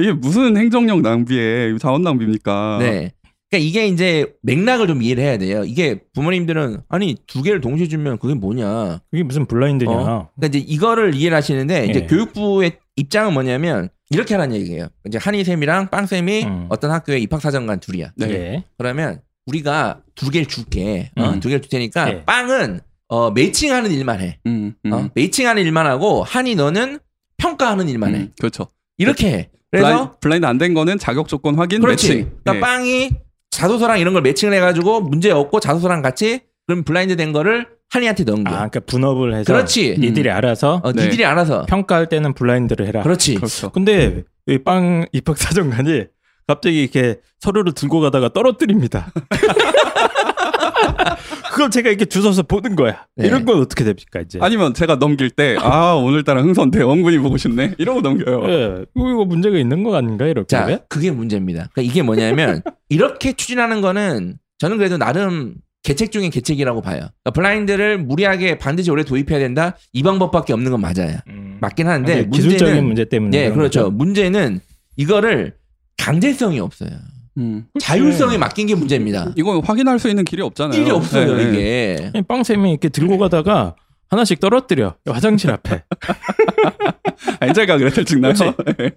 [0.00, 2.78] 이게 무슨 행정력 낭비에 자원 낭비입니까?
[2.80, 3.12] 네.
[3.50, 5.64] 그러니까 이게 이제 맥락을 좀 이해를 해야 돼요.
[5.64, 9.00] 이게 부모님들은 아니 두 개를 동시에 주면 그게 뭐냐.
[9.10, 9.90] 그게 무슨 블라인드냐?
[9.90, 10.30] 어?
[10.36, 12.06] 그러니까 이제 이거를 이해를 하시는데 이제 예.
[12.06, 14.88] 교육부의 입장은 뭐냐면 이렇게 하라는 얘기예요.
[15.06, 16.66] 이제 한이 쌤이랑 빵 쌤이 음.
[16.68, 18.12] 어떤 학교에 입학 사정관 둘이야.
[18.16, 18.30] 네.
[18.30, 18.64] 예.
[18.78, 21.10] 그러면 우리가 두 개를 줄게.
[21.16, 21.30] 어?
[21.30, 21.40] 음.
[21.40, 22.24] 두 개를 줄 테니까 예.
[22.24, 24.38] 빵은 어, 매칭하는 일만 해.
[24.46, 25.08] 음, 음, 어?
[25.14, 27.00] 매칭하는 일만 하고 한이 너는
[27.38, 28.18] 평가하는 일만 해.
[28.20, 28.68] 음, 그렇죠.
[28.98, 29.50] 이렇게 해.
[29.70, 32.08] 그래서 블라인, 블라인드 안 된 거는 자격 조건 확인 그렇지.
[32.08, 32.30] 매칭.
[32.44, 32.60] 그러니까 예.
[32.60, 33.10] 빵이
[33.50, 38.50] 자소서랑 이런 걸 매칭을 해가지고 문제 없고 자소서랑 같이 그럼 블라인드 된 거를 한이한테 넘겨.
[38.50, 39.96] 아, 그러니까 분업을 해서 그렇지.
[39.98, 41.04] 니들이 알아서 어, 네.
[41.04, 41.66] 니들이 알아서.
[41.66, 43.02] 평가할 때는 블라인드를 해라.
[43.02, 43.34] 그렇지.
[43.34, 43.70] 그렇죠.
[43.70, 46.04] 근데 이 빵 입학 사정관이
[46.50, 49.12] 갑자기 이렇게 서류를 들고 가다가 떨어뜨립니다.
[51.52, 53.06] 그걸 제가 이렇게 주워서 보는 거야.
[53.16, 53.26] 네.
[53.26, 54.38] 이런 건 어떻게 됩니까 이제?
[54.42, 58.42] 아니면 제가 넘길 때 아 오늘따라 흥선대원군이 보고 싶네 이러고 넘겨요.
[58.48, 60.46] 예, 이거 이거 문제가 있는 거 아닌가 이렇게?
[60.46, 61.68] 자, 그게 문제입니다.
[61.72, 66.98] 그러니까 이게 뭐냐면 이렇게 추진하는 거는 저는 그래도 나름 계책 중에 계책이라고 봐요.
[67.22, 69.76] 그러니까 블라인드를 무리하게 반드시 올해 도입해야 된다.
[69.92, 71.18] 이 방법밖에 없는 건 맞아요.
[71.28, 71.58] 음.
[71.60, 73.30] 맞긴 하는데 아니, 기술적인 문제는 문제 때문에.
[73.48, 73.84] 네, 그렇죠.
[73.84, 73.90] 거죠?
[73.90, 74.60] 문제는
[74.96, 75.54] 이거를
[76.00, 76.90] 강제성이 없어요.
[77.36, 77.66] 음.
[77.78, 79.32] 자율성에 맡긴 게 문제입니다.
[79.36, 80.80] 이거 확인할 수 있는 길이 없잖아요.
[80.80, 81.50] 일이 없어요, 네, 네.
[81.50, 82.10] 이게.
[82.14, 83.76] 아니, 빵쌤이 이렇게 들고 가다가
[84.08, 85.84] 하나씩 떨어뜨려 화장실 앞에
[87.42, 88.32] 엔젤가 그랬을 증나요?
[88.34, 88.54] 그렇지.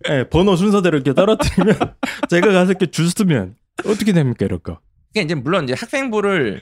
[0.10, 1.78] 예, 번호 순서대로 이렇게 떨어뜨리면
[2.30, 4.80] 제가 가서 이렇게 주스면 어떻게 됩니까 이럴 거?
[5.14, 6.62] 그러니까 이제 물론 이제 학생부를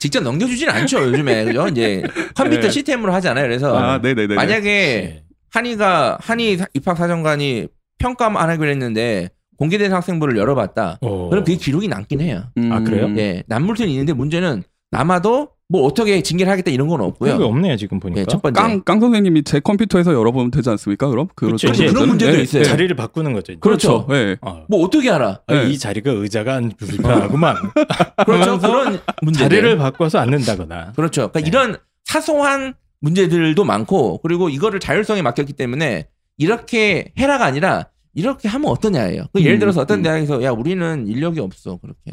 [0.00, 1.68] 직접 넘겨주지는 않죠 요즘에 그죠?
[1.68, 2.02] 이제
[2.34, 2.70] 컴퓨터 네.
[2.70, 3.44] 시스템으로 하잖아요.
[3.44, 4.00] 그래서 아.
[4.00, 7.68] 만약에 한이가 한이 입학 사정관이
[7.98, 10.98] 평가 안 하기로 했는데 공개된 학생부를 열어봤다.
[11.00, 11.28] 어.
[11.30, 12.44] 그럼 그게 기록이 남긴 해요.
[12.70, 13.12] 아, 그래요?
[13.16, 17.32] 예, 남을 수는 있는데 문제는 남아도 뭐 어떻게 징계를 하겠다 이런 건 없고요.
[17.32, 18.20] 그게 없네요 지금 보니까.
[18.20, 18.60] 예, 첫 번째.
[18.60, 21.08] 깡, 깡 선생님이 제 컴퓨터에서 열어보면 되지 않습니까?
[21.08, 21.68] 그럼 그렇죠.
[21.68, 21.92] 그렇죠.
[21.92, 22.64] 그런 문제도 있어요.
[22.64, 23.52] 자리를 바꾸는 거죠.
[23.52, 23.58] 이제.
[23.60, 24.06] 그렇죠.
[24.10, 24.36] 예.
[24.42, 24.64] 어.
[24.68, 25.40] 뭐 어떻게 알아?
[25.46, 25.70] 아, 네.
[25.70, 27.56] 이 자리가 의자가 안 불편하구만.
[28.26, 28.58] 그렇죠.
[28.58, 29.40] 그런 문제.
[29.40, 30.92] 자리를 바꿔서 앉는다거나.
[30.94, 31.30] 그렇죠.
[31.30, 31.46] 그러니까 네.
[31.46, 39.24] 이런 사소한 문제들도 많고 그리고 이거를 자율성에 맡겼기 때문에 이렇게 해라가 아니라 이렇게 하면 어떠냐예요.
[39.32, 40.02] 그 예를 음, 들어서 어떤 음.
[40.02, 42.12] 대학에서 야 우리는 인력이 없어 그렇게.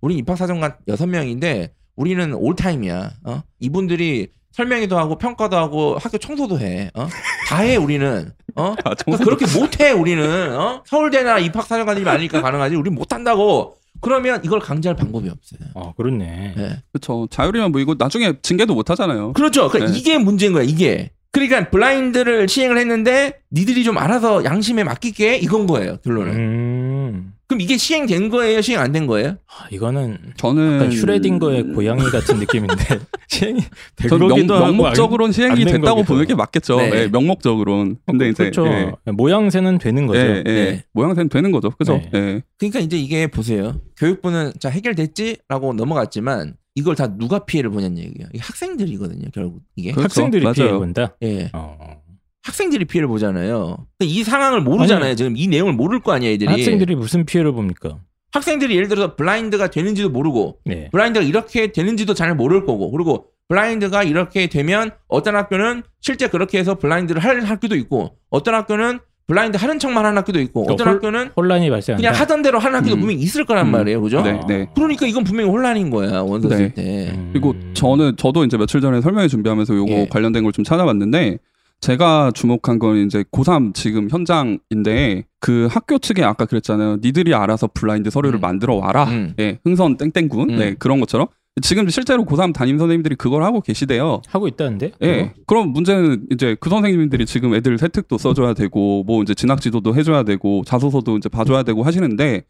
[0.00, 3.10] 우리 입학 사정관 여섯 명인데 우리는 올타임이야.
[3.24, 3.42] 어?
[3.60, 6.90] 이분들이 설명회도 하고 평가도 하고 학교 청소도 해.
[6.94, 7.08] 어?
[7.48, 8.30] 다 해 우리는.
[8.54, 8.74] 어?
[8.84, 10.56] 아, 그러니까 그렇게 못 해 우리는.
[10.58, 10.82] 어?
[10.86, 12.74] 서울대나 입학 사정관들이 많으니까 가능하지.
[12.76, 13.76] 우리 못 한다고.
[14.02, 15.70] 그러면 이걸 강제할 방법이 없어요.
[15.74, 16.54] 어, 그렇네.
[16.58, 16.82] 예.
[16.92, 17.26] 그렇죠.
[17.30, 19.32] 자율이면 뭐 이거 나중에 징계도 못 하잖아요.
[19.32, 19.68] 그렇죠.
[19.68, 19.98] 그러니까 네.
[19.98, 21.10] 이게 문제인 거야, 이게.
[21.36, 26.32] 그러니까 블라인드를 시행을 했는데 니들이 좀 알아서 양심에 맡길게 이건 거예요, 결론은.
[26.34, 27.32] 음.
[27.46, 29.36] 그럼 이게 시행된 거예요, 시행 안 된 거예요?
[29.46, 32.74] 아, 이거는 저는 약간 슈레딩거의 고양이 같은 느낌인데
[33.28, 33.60] 시행이
[33.96, 36.78] 된전 명, 거기도 하고 명목적으로는 시행이 됐다고 보는 게 맞겠죠.
[36.78, 36.90] 네.
[36.94, 37.98] 예, 명목적으로는.
[38.06, 38.66] 근데 이제 그렇죠.
[38.66, 38.92] 예.
[39.12, 40.20] 모양새는 되는 거죠.
[40.20, 40.42] 예, 예.
[40.42, 40.84] 네.
[40.92, 41.70] 모양새는 되는 거죠.
[41.70, 41.98] 그죠?
[41.98, 42.10] 네.
[42.14, 42.42] 예.
[42.58, 43.78] 그러니까 이제 이게 보세요.
[43.98, 48.28] 교육부는 자 해결됐지라고 넘어갔지만 이걸 다 누가 피해를 보냐는 얘기예요.
[48.32, 49.90] 이게 학생들이거든요, 결국 이게.
[49.90, 50.04] 그렇죠.
[50.04, 50.54] 학생들이 맞아요.
[50.54, 51.16] 피해 본다.
[51.22, 51.50] 예.
[51.54, 52.00] 어.
[52.42, 53.86] 학생들이 피해를 보잖아요.
[53.98, 55.06] 그러니까 이 상황을 모르잖아요.
[55.06, 56.48] 아니, 지금 이 내용을 모를 거 아니에요, 애들이.
[56.48, 57.98] 학생들이 무슨 피해를 봅니까?
[58.32, 60.90] 학생들이 예를 들어서 블라인드가 되는지도 모르고 네.
[60.92, 66.74] 블라인드가 이렇게 되는지도 잘 모를 거고 그리고 블라인드가 이렇게 되면 어떤 학교는 실제 그렇게 해서
[66.76, 70.96] 블라인드를 할 학교도 있고 어떤 학교는 블라인드 하는 척만 하는 학교도 있고 어떤 그러니까 홀-
[71.16, 72.00] 학교는 혼란이 발생한다.
[72.08, 73.00] 그냥 하던 대로 하는 학교도 음.
[73.00, 73.72] 분명히 있을 거란 음.
[73.72, 74.22] 말이에요 그죠?
[74.22, 74.68] 네, 네.
[74.74, 76.56] 그러니까 이건 분명히 혼란인 거야 원서 네.
[76.56, 77.10] 쓸 때.
[77.12, 77.30] 음.
[77.32, 80.06] 그리고 저는 저도 이제 며칠 전에 설명회 준비하면서 요거 예.
[80.08, 81.38] 관련된 걸 좀 찾아봤는데
[81.80, 86.98] 제가 주목한 건 이제 고3 지금 현장인데 그 학교 측에 아까 그랬잖아요.
[87.02, 88.40] 니들이 알아서 블라인드 서류를 음.
[88.40, 89.04] 만들어 와라.
[89.04, 89.34] 음.
[89.40, 90.50] 예, 흥선 땡땡군.
[90.50, 90.56] 음.
[90.56, 91.26] 네, 그런 것처럼
[91.62, 94.20] 지금 실제로 고3 담임 선생님들이 그걸 하고 계시대요.
[94.28, 94.92] 하고 있다는데?
[95.02, 95.32] 예.
[95.46, 100.22] 그럼 문제는 이제 그 선생님들이 지금 애들 세특도 써줘야 되고 뭐 이제 진학 지도도 해줘야
[100.22, 102.42] 되고 자소서도 이제 봐줘야 되고 하시는데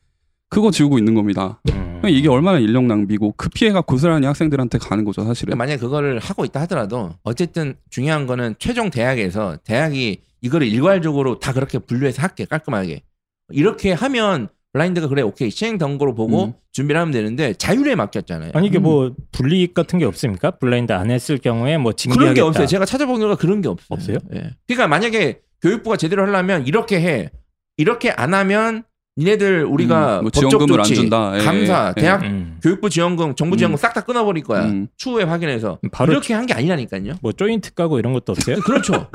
[0.49, 1.61] 그거 지우고 있는 겁니다.
[1.71, 2.03] 음.
[2.09, 5.57] 이게 얼마나 인력 낭비고 그 피해가 고스란히 학생들한테 가는 거죠 사실은.
[5.57, 11.79] 만약에 그거를 하고 있다 하더라도 어쨌든 중요한 거는 최종 대학에서 대학이 이거를 일괄적으로 다 그렇게
[11.79, 13.03] 분류해서 할게 깔끔하게
[13.51, 16.53] 이렇게 하면 블라인드가 그래 오케이 시행 경고로 보고 음.
[16.73, 18.51] 준비를 하면 되는데 자율에 맡겼잖아요.
[18.55, 20.51] 아니 이게 뭐 분리 같은 게 없습니까?
[20.53, 22.21] 블라인드 안 했을 경우에 뭐 징계하겠다.
[22.23, 22.67] 그런 게 없어요.
[22.67, 23.87] 제가 찾아본 결과 그런 게 없어요.
[23.89, 24.19] 없어요?
[24.35, 24.51] 예.
[24.67, 27.31] 그러니까 만약에 교육부가 제대로 하려면 이렇게 해.
[27.79, 28.85] 이렇게 안 하면
[29.17, 31.33] 니네들 우리가 음, 뭐 법적 조치, 준다.
[31.39, 32.01] 예, 감사, 예.
[32.01, 32.59] 대학 음.
[32.63, 33.79] 교육부 지원금, 정부 지원금 음.
[33.79, 34.67] 싹다 끊어버릴 거야.
[34.67, 34.89] 음.
[34.99, 37.15] 추후에 확인해서 바로 이렇게 한 게 아니라니까요.
[37.23, 38.57] 뭐 조인트 까고 이런 것도 없어요?
[38.61, 39.09] 그렇죠.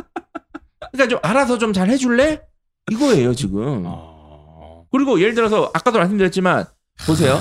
[0.92, 2.42] 그러니까 좀 알아서 좀 잘 해줄래?
[2.92, 3.84] 이거예요 지금.
[3.86, 4.11] 어...
[4.92, 6.66] 그리고 예를 들어서 아까도 말씀드렸지만
[7.06, 7.40] 보세요.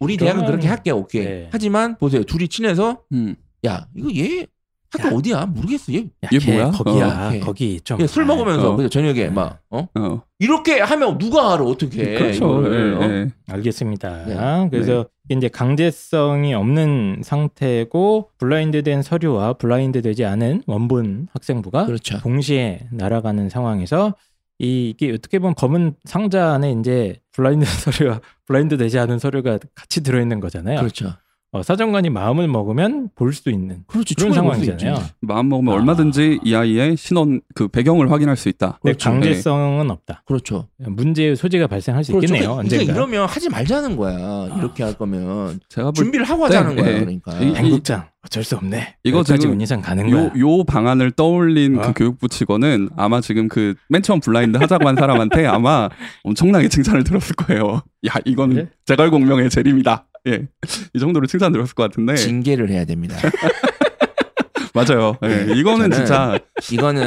[0.00, 1.24] 우리 대학은 그렇게 할게 오케이.
[1.24, 1.48] 네.
[1.52, 2.24] 하지만 보세요.
[2.24, 3.36] 둘이 친해서 음.
[3.66, 4.46] 야 이거 얘
[4.90, 5.12] 학교 야.
[5.14, 5.92] 어디야 모르겠어.
[5.94, 6.70] 얘, 야, 얘걔 뭐야?
[6.72, 7.28] 거기야.
[7.28, 7.40] 어, 걔.
[7.40, 8.00] 거기 좀.
[8.00, 8.76] 얘술 먹으면서 어.
[8.76, 9.86] 그죠 저녁에 막 어?
[9.94, 10.22] 어.
[10.38, 12.14] 이렇게 하면 누가 알아 어떻게?
[12.14, 12.62] 그렇죠.
[12.74, 13.02] 예, 어?
[13.02, 13.28] 예.
[13.48, 14.24] 알겠습니다.
[14.26, 14.68] 네.
[14.70, 22.18] 그래서 이제 강제성이 없는 상태고 블라인드된 서류와 블라인드되지 않은 원본 학생부가 그렇죠.
[22.18, 24.14] 동시에 날아가는 상황에서
[24.62, 27.64] 이- 이게 어떻게 보면 검은 상자 안에 이제 블라인드
[28.16, 30.78] 서류와 블라인드 되지 않은 서류가 같이 들어있는 거잖아요.
[30.78, 31.14] 그렇죠.
[31.54, 34.14] 어, 사정관이 마음을 먹으면 볼 수 있는 그렇지.
[34.14, 34.96] 그런 상황이잖아요.
[35.20, 35.76] 마음 먹으면 아.
[35.76, 38.78] 얼마든지 이 아이의 신원 그 배경을 확인할 수 있다.
[38.82, 39.10] 그렇죠.
[39.10, 40.22] 강제성은 없다.
[40.26, 40.68] 그렇죠.
[40.78, 42.26] 문제의 소지가 발생할 수 그렇죠.
[42.34, 42.54] 있겠네요.
[42.56, 42.92] 그러니까 언젠가.
[42.94, 44.48] 이러면 하지 말자는 거야.
[44.58, 46.88] 이렇게 할 거면 제가 볼 준비를 하고 때, 하자는 거야.
[46.94, 47.00] 예.
[47.00, 47.38] 그러니까.
[47.40, 48.96] 이- 행국장 어쩔 수 없네.
[49.04, 50.24] 이거 지금 원이상 가는 거야.
[50.24, 51.82] 요, 요 방안을 떠올린 어?
[51.82, 55.88] 그 교육부 직원은 아마 지금 그 맨 처음 블라인드 하자고 한 사람한테 아마
[56.22, 57.82] 엄청나게 칭찬을 들었을 거예요.
[58.06, 58.68] 야, 이건 그래?
[58.86, 60.06] 제갈공명의 재림이다.
[60.28, 60.46] 예.
[60.94, 62.14] 이 정도로 칭찬 들었을 것 같은데.
[62.16, 63.16] 징계를 해야 됩니다.
[64.74, 65.16] 맞아요.
[65.24, 65.52] 예.
[65.54, 66.38] 이거는 저는 진짜
[66.72, 67.02] 이거는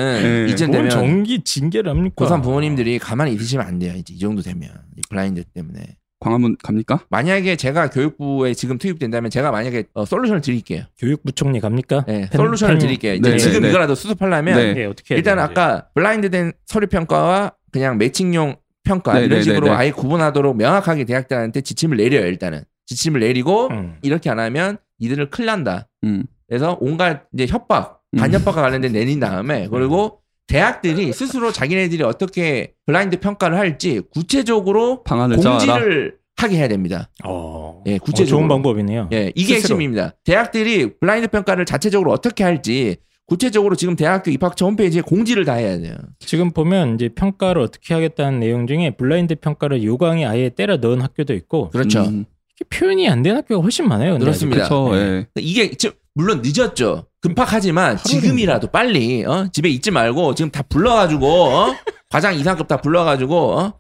[0.48, 0.52] 예.
[0.52, 2.26] 이쯤 뭘 되면 정기 징계를 합니까?
[2.26, 3.94] 고3 부모님들이 가만히 있으시면 안 돼요.
[3.96, 5.98] 이제 이 정도 되면 이 블라인드 때문에.
[6.20, 7.02] 광화문 갑니까?
[7.10, 10.84] 만약에 제가 교육부에 지금 투입된다면 제가 만약에 어, 솔루션을 드릴게요.
[10.98, 12.06] 교육부총리 갑니까?
[12.08, 13.14] 네, 펜- 솔루션을 펜- 드릴게요.
[13.16, 13.70] 이제 네, 지금 네, 네.
[13.70, 14.74] 이거라도 수습하려면 네.
[14.74, 15.52] 네, 어떻게 일단 되는지.
[15.60, 19.78] 아까 블라인드된 서류 평가와 그냥 매칭용 평가 네, 이런 네, 식으로 네, 네.
[19.78, 22.26] 아예 구분하도록 명확하게 대학들한테 지침을 내려요.
[22.28, 23.98] 일단은 지침을 내리고 음.
[24.02, 25.88] 이렇게 안 하면 이들을 큰일 난다.
[26.04, 26.26] 음.
[26.48, 28.20] 그래서 온갖 이제 협박, 음.
[28.20, 35.58] 반협박과 관련된 내린 다음에 그리고 대학들이 스스로 자기네들이 어떻게 블라인드 평가를 할지 구체적으로 방안을 짜라.
[35.58, 37.10] 공지를 하게 해야 됩니다.
[37.24, 38.38] 어, 예, 어, 구체적으로.
[38.40, 39.10] 좋은 방법이네요.
[39.14, 39.76] 예, 이게 스스로.
[39.80, 40.14] 핵심입니다.
[40.24, 45.96] 대학들이 블라인드 평가를 자체적으로 어떻게 할지 구체적으로 지금 대학교 입학처 홈페이지에 공지를 다 해야 돼요.
[46.20, 51.34] 지금 보면 이제 평가를 어떻게 하겠다는 내용 중에 블라인드 평가를 요강에 아예 때려 넣은 학교도
[51.34, 52.04] 있고 그렇죠.
[52.04, 52.26] 음.
[52.70, 54.14] 표현이 안된 학교가 훨씬 많아요.
[54.14, 54.68] 근데 그렇습니다.
[54.68, 54.96] 그렇죠.
[54.96, 55.28] 네.
[55.38, 55.42] 예.
[55.42, 57.08] 이게 지금 물론 늦었죠.
[57.22, 59.48] 급박하지만 지금이라도 빨리 어?
[59.52, 61.76] 집에 있지 말고 지금 다 불러가지고 어?
[62.10, 63.74] 과장 이상급 다 불러가지고 어?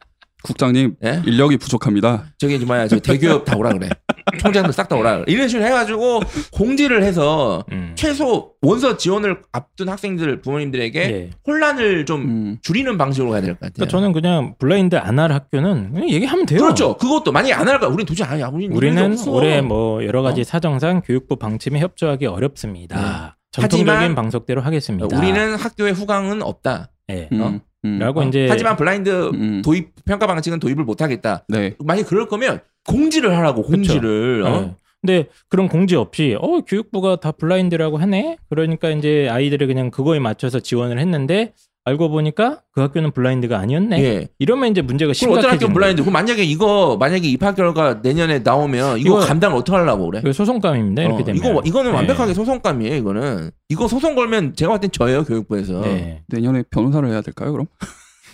[0.45, 1.21] 국장님 예?
[1.25, 2.25] 인력이 부족합니다.
[2.37, 3.89] 저기 뭐야 저 대기업 다 오라 그래.
[4.39, 5.25] 총장들 싹 다 오라 그래.
[5.27, 6.19] 이런 식으로 해가지고
[6.51, 7.93] 공지를 해서 음.
[7.95, 11.29] 최소 원서 지원을 앞둔 학생들 부모님들에게 예.
[11.45, 12.57] 혼란을 좀 음.
[12.61, 13.73] 줄이는 방식으로 가야 될 것 같아요.
[13.75, 16.59] 그러니까 저는 그냥 블라인드 안 할 학교는 그냥 얘기하면 돼요.
[16.59, 16.97] 그렇죠.
[16.97, 17.87] 그것도 만약에 안 할까?
[17.87, 18.43] 우리는 도저히 안 해.
[18.43, 19.17] 우리는 우리는.
[19.27, 20.43] 올해 뭐 여러 가지 어?
[20.43, 22.95] 사정상 교육부 방침에 협조하기 어렵습니다.
[22.99, 23.35] 네.
[23.51, 25.17] 전통적인 하지만 방석대로 하겠습니다.
[25.17, 26.91] 우리는 학교의 후강은 없다.
[27.09, 27.29] 예.
[27.31, 27.41] 음.
[27.41, 27.47] 어?
[27.47, 27.61] 음.
[27.99, 28.23] 라고 어?
[28.23, 29.61] 이제 하지만 블라인드 음.
[29.63, 31.45] 도입 평가 방식은 도입을 못 하겠다.
[31.47, 31.75] 네.
[31.83, 34.43] 만약 그럴 거면 공지를 하라고 공지를.
[34.43, 34.61] 어?
[34.61, 34.75] 예.
[35.01, 38.37] 근데 그런 공지 없이 어 교육부가 다 블라인드라고 하네.
[38.49, 41.53] 그러니까 이제 아이들이 그냥 그거에 맞춰서 지원을 했는데
[41.87, 44.03] 알고 보니까 그 학교는 블라인드가 아니었네.
[44.03, 44.27] 예.
[44.39, 46.01] 이러면 이제 문제가 그럼 어떤 학교 심각해지는 블라인드?
[46.01, 50.33] 그럼 만약에 이거 만약에 입학 결과 내년에 나오면 이거, 이거- 감당을 어떻게 하려고 그래?
[50.33, 51.03] 소송감입니다.
[51.03, 51.95] 이렇게 어, 되면 이거 이거는 예.
[51.95, 52.95] 완벽하게 소송감이에요.
[52.95, 56.23] 이거는 이거 소송 걸면 제가 봤을 땐 저예요 교육부에서 네.
[56.27, 57.67] 내년에 변호사를 해야 될까요, 그럼?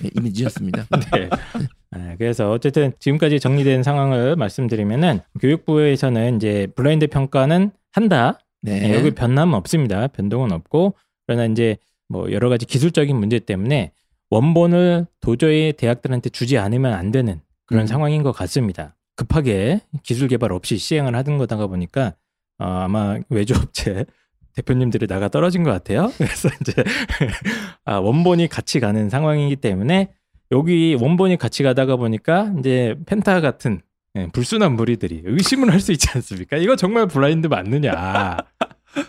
[0.05, 0.85] 예, 이미 늦었습니다.
[1.13, 1.29] 네.
[1.91, 8.39] 아, 그래서 어쨌든 지금까지 정리된 상황을 말씀드리면은 교육부에서는 이제 블라인드 평가는 한다.
[8.61, 8.79] 네.
[8.79, 10.07] 네, 여기 변함은 없습니다.
[10.07, 10.93] 변동은 없고
[11.27, 11.77] 그러나 이제
[12.11, 13.93] 뭐 여러 가지 기술적인 문제 때문에
[14.29, 17.87] 원본을 도저히 대학들한테 주지 않으면 안 되는 그런 음.
[17.87, 18.95] 상황인 것 같습니다.
[19.15, 22.15] 급하게 기술 개발 없이 시행을 하던 거다가 보니까
[22.59, 24.05] 어, 아마 외주업체
[24.55, 26.11] 대표님들이 나가 떨어진 것 같아요.
[26.17, 26.73] 그래서 이제
[27.85, 30.11] 아, 원본이 같이 가는 상황이기 때문에
[30.51, 33.81] 여기 원본이 같이 가다가 보니까 이제 펜타 같은
[34.17, 36.57] 예, 불순한 무리들이 의심을 할 수 있지 않습니까?
[36.57, 38.37] 이거 정말 블라인드 맞느냐?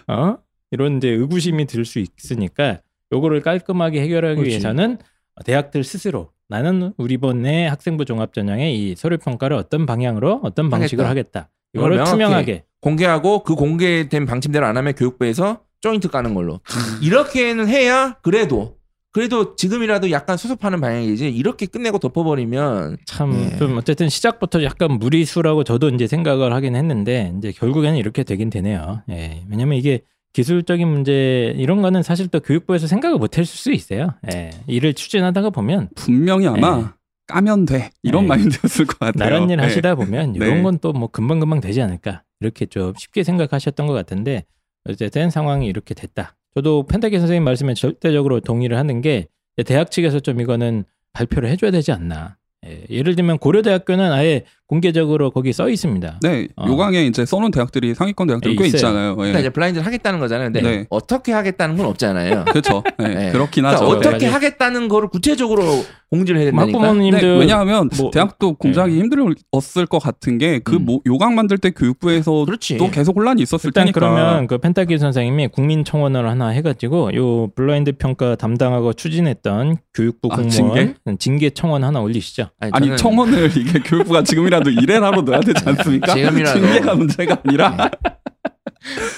[0.06, 0.36] 어?
[0.70, 2.78] 이런 이제 의구심이 들 수 있으니까
[3.12, 4.48] 요거를 깔끔하게 해결하기 그렇지.
[4.48, 4.98] 위해서는
[5.44, 11.48] 대학들 스스로 나는 우리 번의 학생부 종합전형의 이 서류 평가를 어떤 방향으로 어떤 방식으로 하겠다.
[11.75, 16.61] 이거를 명확히 투명하게 공개하고 그 공개된 방침대로 안 하면 교육부에서 조인트 까는 걸로.
[17.01, 18.77] 이렇게는 해야 그래도
[19.12, 23.57] 그래도 지금이라도 약간 수습하는 방향이지 이렇게 끝내고 덮어버리면 참 예.
[23.59, 29.03] 좀 어쨌든 시작부터 약간 무리수라고 저도 이제 생각을 하긴 했는데 이제 결국에는 이렇게 되긴 되네요.
[29.11, 29.44] 예.
[29.51, 30.01] 왜냐면 이게
[30.33, 34.14] 기술적인 문제 이런 거는 사실 또 교육부에서 생각을 못 했을 수 있어요.
[34.33, 34.51] 예.
[34.66, 36.85] 일을 추진하다가 보면 분명히 아마 네.
[37.27, 38.29] 까면 돼 이런 네.
[38.37, 39.31] 마인드였을 것 같아요.
[39.31, 39.62] 나란 일 네.
[39.62, 40.62] 하시다 보면 이런 네.
[40.62, 44.45] 건또 뭐 금방 금방 되지 않을까 이렇게 좀 쉽게 생각하셨던 것 같은데
[44.88, 46.35] 어쨌든 상황이 이렇게 됐다.
[46.55, 49.27] 저도 펜타키 선생님 말씀에 절대적으로 동의를 하는 게
[49.66, 52.37] 대학 측에서 좀 이거는 발표를 해줘야 되지 않나.
[52.66, 54.45] 예, 예를 들면 고려대학교는 아예
[54.76, 56.20] 공개적으로 거기 써 있습니다.
[56.22, 56.64] 네, 어.
[56.66, 58.78] 요강에 이제 써놓은 대학들이 상위권 대학들이 예, 꽤 있어요.
[58.78, 59.11] 있잖아요.
[59.11, 59.16] 예.
[59.16, 60.50] 그러니까 이제 블라인드를 하겠다는 거잖아요.
[60.50, 60.87] 근데 네.
[60.88, 62.46] 어떻게 하겠다는 건 없잖아요.
[62.50, 62.82] 그렇죠.
[62.98, 63.32] 네, 네.
[63.32, 63.85] 그렇긴 그러니까 하죠.
[63.87, 66.78] 어떻게 그래가지고- 하겠다는 거를 구체적으로 공지를 해야 된다니까.
[66.78, 70.87] 학부모님들 네, 왜냐하면 뭐- 대학도 공작이 힘들었을 것 같은 게그 음.
[71.06, 72.78] 요강 만들 때 교육부에서 그렇지.
[72.78, 74.00] 또 계속 혼란이 있었을 일단 테니까.
[74.00, 80.94] 그러면 그 펜타키 선생님이 국민청원을 하나 해가지고 요 블라인드 평가 담당하고 추진했던 교육부 아, 공무원
[81.18, 82.48] 징계 청원 하나 올리시죠.
[82.61, 86.14] 아니 저는 청원을 이게 교육부가 지금이라 도 일해라로 넣어야 되지 않습니까?
[86.14, 86.61] 지금이라도.
[86.61, 87.90] 징계가 문제가 아니라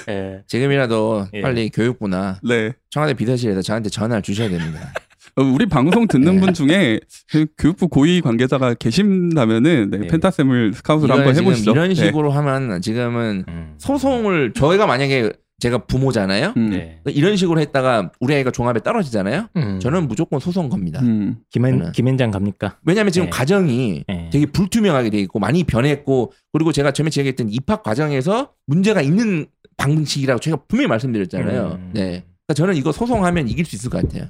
[0.09, 0.43] 예.
[0.47, 1.41] 지금이라도 예.
[1.41, 4.93] 빨리 교육부나 네 청와대 비서실에서 저한테 전화를 주셔야 됩니다.
[5.37, 6.41] 어, 우리 방송 듣는 네.
[6.41, 10.07] 분 중에 그 교육부 고위 관계자가 계신다면은 네, 네.
[10.07, 11.73] 펜타쌤을 스카웃을 한번 해보시죠.
[11.73, 11.95] 이런 네.
[11.95, 13.75] 식으로 하면 지금은 음.
[13.79, 16.53] 소송을 저희가 만약에 제가 부모잖아요.
[16.57, 16.99] 음, 네.
[17.07, 19.49] 이런 식으로 했다가 우리 아이가 종합에 떨어지잖아요.
[19.57, 19.79] 음.
[19.81, 21.01] 저는 무조건 소송 겁니다.
[21.01, 21.37] 음.
[21.51, 22.79] 김현 저는- 김현장 갑니까?
[22.85, 23.31] 왜냐하면 지금 네.
[23.31, 24.29] 과정이 네.
[24.33, 30.41] 되게 불투명하게 돼 있고 많이 변했고 그리고 제가 처음에 얘기했던 입학 과정에서 문제가 있는 방식이라고
[30.41, 31.79] 제가 분명히 말씀드렸잖아요.
[31.81, 31.91] 음.
[31.95, 32.01] 네.
[32.47, 34.29] 그러니까 저는 이거 소송하면 이길 수 있을 것 같아요.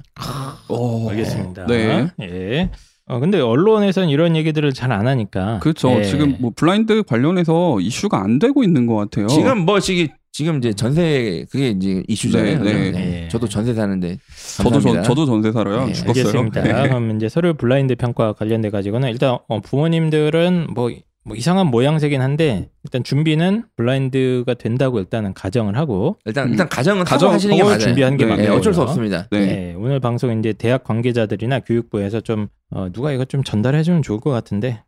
[0.69, 1.65] 오, 알겠습니다.
[1.65, 2.07] 네.
[2.21, 2.69] 예.
[3.07, 5.59] 어, 근데 언론에서는 이런 얘기들을 잘 안 하니까.
[5.59, 5.91] 그렇죠.
[5.99, 6.03] 예.
[6.03, 9.27] 지금 뭐 블라인드 관련해서 이슈가 안 되고 있는 것 같아요.
[9.27, 12.61] 지금 뭐 지금 지금 이제 전세 그게 이제 이슈잖아요.
[12.61, 12.91] 네, 네.
[12.91, 13.27] 네.
[13.29, 14.17] 저도 전세 사는데
[14.57, 15.03] 저도 감사합니다.
[15.03, 15.85] 전, 저도 전세 살아요.
[15.85, 16.27] 네, 죽었어요.
[16.27, 16.61] 알겠습니다.
[16.61, 16.73] 네.
[16.89, 20.91] 그럼 이제 서류 블라인드 평가 관련돼 가지고는 일단 어, 부모님들은 뭐,
[21.23, 26.51] 뭐 이상한 모양새긴 한데 일단 준비는 블라인드가 된다고 일단은 가정을 하고 일단 음.
[26.51, 27.79] 일단 가정은 가정 하시는 게 맞아요.
[27.79, 28.57] 준비하는 게 네, 네, 맞네요.
[28.57, 29.29] 어쩔 수 없습니다.
[29.31, 29.39] 네.
[29.39, 34.19] 네, 오늘 방송 이제 대학 관계자들이나 교육부에서 좀 어, 누가 이거 좀 전달해 주면 좋을
[34.19, 34.83] 것 같은데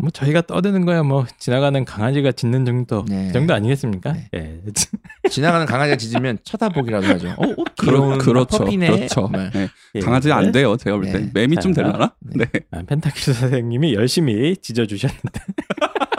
[0.00, 3.26] 뭐 저희가 떠드는 거야 뭐 지나가는 강아지가 짖는 정도 네.
[3.28, 4.12] 그 정도 아니겠습니까?
[4.12, 4.28] 네.
[4.34, 4.60] 예.
[5.30, 7.28] 지나가는 강아지가 짖으면 쳐다보기라도 하죠.
[7.36, 8.58] 어, 어 그렇, 귀여운 그렇죠.
[8.58, 8.86] 퍼피네.
[8.90, 9.06] 그렇죠.
[9.08, 9.50] 정말.
[9.52, 9.68] 네.
[9.94, 10.00] 예.
[10.00, 10.76] 강아지 안 돼요.
[10.76, 11.18] 제가 볼 때.
[11.18, 11.30] 네.
[11.34, 12.14] 매미 좀 자, 되려나?
[12.20, 12.46] 네.
[12.70, 15.40] 아, 펜타키 선생님이 열심히 짖어 주셨는데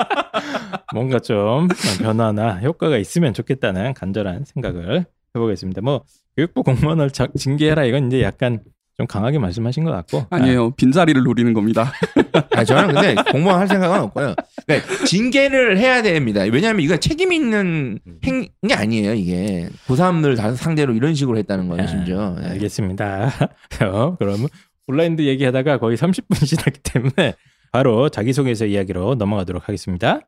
[0.94, 1.68] 뭔가 좀
[2.02, 5.82] 변화나 효과가 있으면 좋겠다는 간절한 생각을 해보겠습니다.
[5.82, 6.04] 뭐
[6.38, 8.60] 교육부 공무원을 자- 징계해라 이건 이제 약간
[9.02, 10.72] 좀 강하게 말씀하신 것 같고 아니에요.
[10.72, 11.92] 빈자리를 노리는 겁니다.
[12.56, 14.36] 아 저는 근데 공무원 할 생각은 없고요.
[14.68, 16.42] 그러니까 징계를 해야 됩니다.
[16.42, 19.16] 왜냐하면 이거 책임 있는 행위 아니에요.
[19.16, 21.88] 이게 고3들 다 상대로 이런 식으로 했다는 거예요.
[21.88, 22.36] 심지어.
[22.38, 22.50] 아, 네.
[22.50, 23.32] 알겠습니다.
[23.92, 24.48] 어, 그러면
[24.86, 27.34] 블라인드 얘기하다가 거의 30분 지났기 때문에
[27.72, 30.22] 바로 자기소개서 이야기로 넘어가도록 하겠습니다.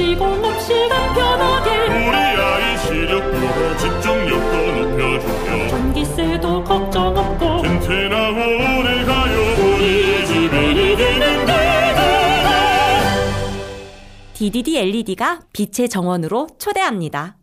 [0.00, 10.26] 시공 없이 간편하게 우리 아이 시력도 집중력도 높여주며 전기세도 걱정 없고 튼튼하고 오래 가요 우리
[10.26, 11.60] 집이 되는데
[14.32, 17.36] DDD LED가 빛의 정원으로 초대합니다.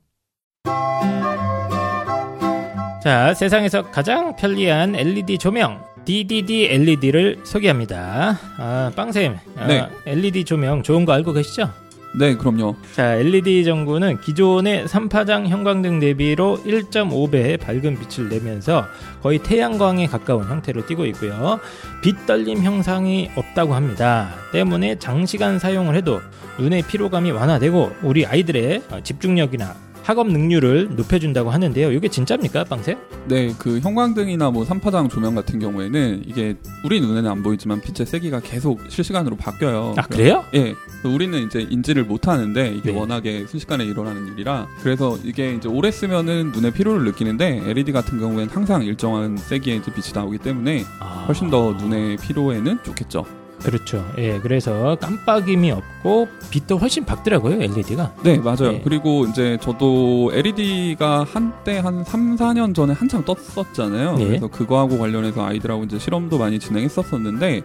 [3.03, 8.39] 자, 세상에서 가장 편리한 LED 조명 DDD LED를 소개합니다.
[8.57, 9.87] 아, 빵쌤, 아, 네.
[10.07, 11.71] LED 조명 좋은 거 알고 계시죠?
[12.19, 12.75] 네, 그럼요.
[12.93, 18.86] 자, LED 전구는 기존의 3파장 형광등 대비로 1.5배의 밝은 빛을 내면서
[19.21, 21.60] 거의 태양광에 가까운 형태로 띄고 있고요.
[22.01, 24.34] 빛 떨림 형상이 없다고 합니다.
[24.51, 26.19] 때문에 장시간 사용을 해도
[26.58, 29.75] 눈의 피로감이 완화되고 우리 아이들의 집중력이나
[30.07, 31.91] 학업 능률을 높여준다고 하는데요.
[31.91, 32.97] 이게 진짜입니까, 빵쌤?
[33.27, 38.39] 네, 그 형광등이나 뭐 삼파장 조명 같은 경우에는 이게 우리 눈에는 안 보이지만 빛의 세기가
[38.39, 39.95] 계속 실시간으로 바뀌어요.
[39.97, 40.45] 아, 그래요?
[40.55, 40.75] 예.
[41.03, 42.97] 우리는 이제 인지를 못 하는데 이게 네.
[42.97, 48.47] 워낙에 순식간에 일어나는 일이라 그래서 이게 이제 오래 쓰면은 눈의 피로를 느끼는데 LED 같은 경우에는
[48.47, 51.25] 항상 일정한 세기의 빛이 나오기 때문에 아.
[51.27, 53.25] 훨씬 더 눈의 피로에는 좋겠죠.
[53.63, 54.05] 그렇죠.
[54.17, 58.13] 예, 그래서 깜빡임이 없고 빛도 훨씬 밝더라고요, LED가.
[58.23, 58.73] 네, 맞아요.
[58.73, 58.81] 네.
[58.83, 64.17] 그리고 이제 저도 LED가 한때 한 3, 4년 전에 한창 떴었잖아요.
[64.17, 64.25] 네.
[64.27, 67.63] 그래서 그거하고 관련해서 아이들하고 이제 실험도 많이 진행했었었는데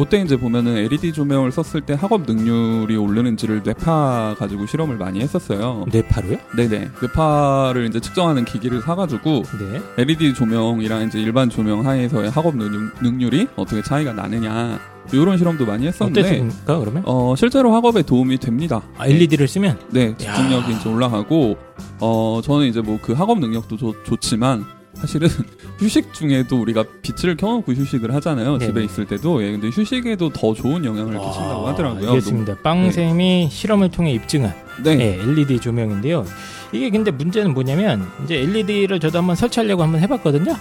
[0.00, 5.84] 그때 이제 보면은 LED 조명을 썼을 때 학업 능률이 오르는지를 뇌파 가지고 실험을 많이 했었어요.
[5.92, 6.38] 뇌파로요?
[6.56, 6.90] 네네.
[7.02, 9.82] 뇌파를 이제 측정하는 기기를 사가지고 네.
[9.98, 14.80] LED 조명이랑 이제 일반 조명 하에서의 학업 능률, 능률이 어떻게 차이가 나느냐
[15.12, 17.02] 이런 실험도 많이 했었는데 어땠습니까 그러면?
[17.04, 18.80] 어, 실제로 학업에 도움이 됩니다.
[18.96, 21.58] 아, LED를 쓰면 네, 집중력이 이제 올라가고
[22.00, 24.64] 어 저는 이제 뭐 그 학업 능력도 좋, 좋지만
[25.00, 25.28] 사실은
[25.78, 28.58] 휴식 중에도 우리가 빛을 켜놓고 휴식을 하잖아요.
[28.58, 28.66] 네네.
[28.66, 32.06] 집에 있을 때도 예, 근데 휴식에도 더 좋은 영향을 끼친다고 하더라고요.
[32.08, 32.56] 아, 알겠습니다.
[32.62, 34.96] 빵쌤이 실험을 통해 입증한 네.
[34.96, 36.24] 네, LED 조명인데요.
[36.72, 40.54] 이게 근데 문제는 뭐냐면 이제 LED를 저도 한번 설치하려고 한번 해봤거든요.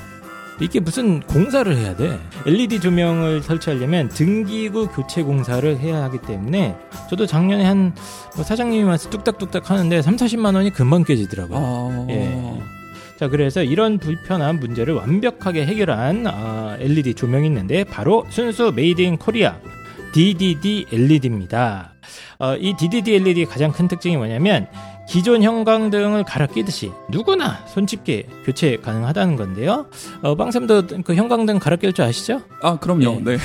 [0.62, 2.20] 이게 무슨 공사를 해야 돼.
[2.46, 6.76] LED 조명을 설치하려면 등기구 교체 공사를 해야 하기 때문에
[7.10, 7.94] 저도 작년에 한
[8.36, 11.58] 뭐 사장님이 와서 뚝딱뚝딱 하는데 3, 40만 원이 금방 깨지더라고요.
[11.60, 12.62] 아, 예.
[13.20, 19.18] 자, 그래서 이런 불편한 문제를 완벽하게 해결한 아, LED 조명이 있는데 바로 순수 made in
[19.18, 19.60] Korea
[20.14, 21.96] DDD LED입니다.
[22.40, 24.68] 어, 이 DDD LED 가장 큰 특징이 뭐냐면
[25.10, 29.88] 기존 형광등을 갈아 끼듯이 누구나 손쉽게 교체 가능하다는 건데요.
[30.22, 32.42] 어, 빵쌤도 그 형광등 갈아 낄 줄 아시죠?
[32.62, 33.04] 아 그럼요.
[33.04, 33.20] 예.
[33.22, 33.38] 네.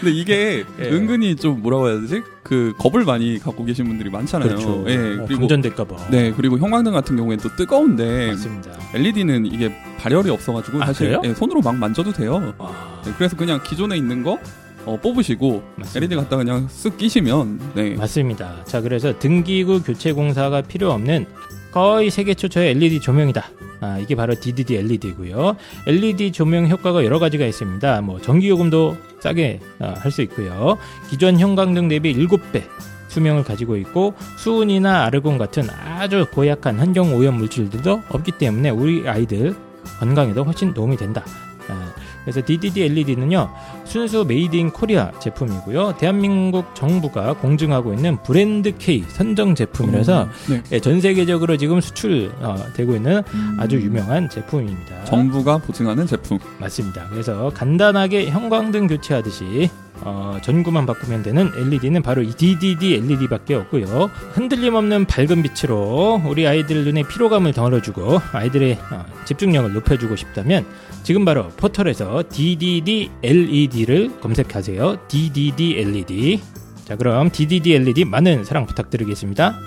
[0.00, 0.90] 근데 이게 예.
[0.90, 2.24] 은근히 좀 뭐라고 해야 되지?
[2.46, 4.48] 그 겁을 많이 갖고 계신 분들이 많잖아요.
[4.50, 4.84] 그렇죠.
[4.86, 4.94] 예.
[5.18, 6.10] 어, 그리고 감전될까봐.
[6.10, 8.70] 네 그리고 형광등 같은 경우에는 또 뜨거운데 맞습니다.
[8.94, 11.18] LED는 이게 발열이 없어가지고 아, 사실?
[11.24, 12.54] 예, 손으로 막 만져도 돼요.
[12.58, 14.38] 아, 네, 그래서 그냥 기존에 있는 거
[14.84, 15.98] 어, 뽑으시고 맞습니다.
[15.98, 17.96] LED 갖다 그냥 쓱 끼시면 네.
[17.96, 18.62] 맞습니다.
[18.64, 21.26] 자, 그래서 등기구 교체 공사가 필요 없는
[21.72, 23.44] 거의 세계 최초의 LED 조명이다.
[23.80, 25.56] 아, 이게 바로 DDD LED고요.
[25.86, 28.00] LED 조명 효과가 여러 가지가 있습니다.
[28.00, 30.78] 뭐 전기 요금도 싸게 아, 할수 있고요.
[31.10, 32.62] 기존 형광등 대비 7배
[33.08, 39.54] 수명을 가지고 있고 수은이나 아르곤 같은 아주 고약한 환경 오염 물질들도 없기 때문에 우리 아이들
[40.00, 41.24] 건강에도 훨씬 도움이 된다.
[41.68, 41.92] 아,
[42.26, 43.48] 그래서 DDD LED는요
[43.84, 45.94] 순수 made in Korea 제품이고요.
[45.98, 50.62] 대한민국 정부가 공증하고 있는 브랜드 K 선정 제품이라서 네.
[50.72, 53.22] 예, 전 세계적으로 지금 수출되고 있는
[53.58, 55.04] 아주 유명한 제품입니다.
[55.04, 56.40] 정부가 보증하는 제품.
[56.58, 57.06] 맞습니다.
[57.10, 59.70] 그래서 간단하게 형광등 교체하듯이
[60.02, 64.10] 어, 전구만 바꾸면 되는 LED는 바로 이 DDD LED밖에 없고요.
[64.32, 70.66] 흔들림 없는 밝은 빛으로 우리 아이들 눈에 피로감을 덜어주고 아이들의 어, 집중력을 높여주고 싶다면
[71.02, 75.08] 지금 바로 포털에서 DDD LED를 검색하세요.
[75.08, 76.40] DDD LED.
[76.84, 79.58] 자, 그럼 DDD LED 많은 사랑 부탁드리겠습니다.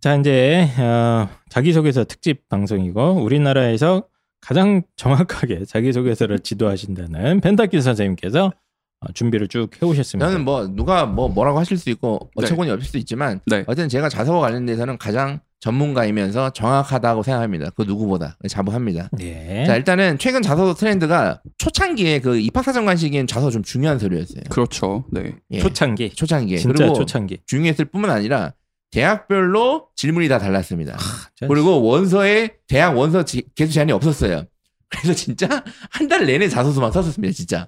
[0.00, 4.04] 자, 이제 어, 자기소개서 특집 방송이고 우리나라에서
[4.40, 8.52] 가장 정확하게 자기소개서를 지도하신다는 펜타키 선생님께서
[9.02, 10.26] 어, 준비를 쭉 해오셨습니다.
[10.28, 12.44] 저는 뭐 누가 뭐 뭐라고 하실 수 있고 네.
[12.44, 13.64] 어처구니 없을 수도 있지만 네.
[13.66, 17.70] 어쨌든 제가 자서와 관련돼서는 가장 전문가이면서 정확하다고 생각합니다.
[17.76, 19.10] 그 누구보다 자부합니다.
[19.12, 19.64] 네.
[19.66, 24.42] 자 일단은 최근 자서 트렌드가 초창기에 그 입학사정관 시기엔 자서 좀 중요한 서류였어요.
[24.50, 25.04] 그렇죠.
[25.10, 25.34] 네.
[25.50, 26.10] 예, 초창기.
[26.10, 27.38] 초창기에 진짜 그리고 초창기.
[27.46, 28.52] 중요했을 뿐만 아니라
[28.90, 30.96] 대학별로 질문이 다 달랐습니다.
[31.36, 34.44] 전- 그리고 원서에 대학 원서 지- 개수 제한이 없었어요.
[34.90, 35.48] 그래서 진짜
[35.90, 37.32] 한 달 내내 자소서만 썼었습니다.
[37.32, 37.66] 진짜.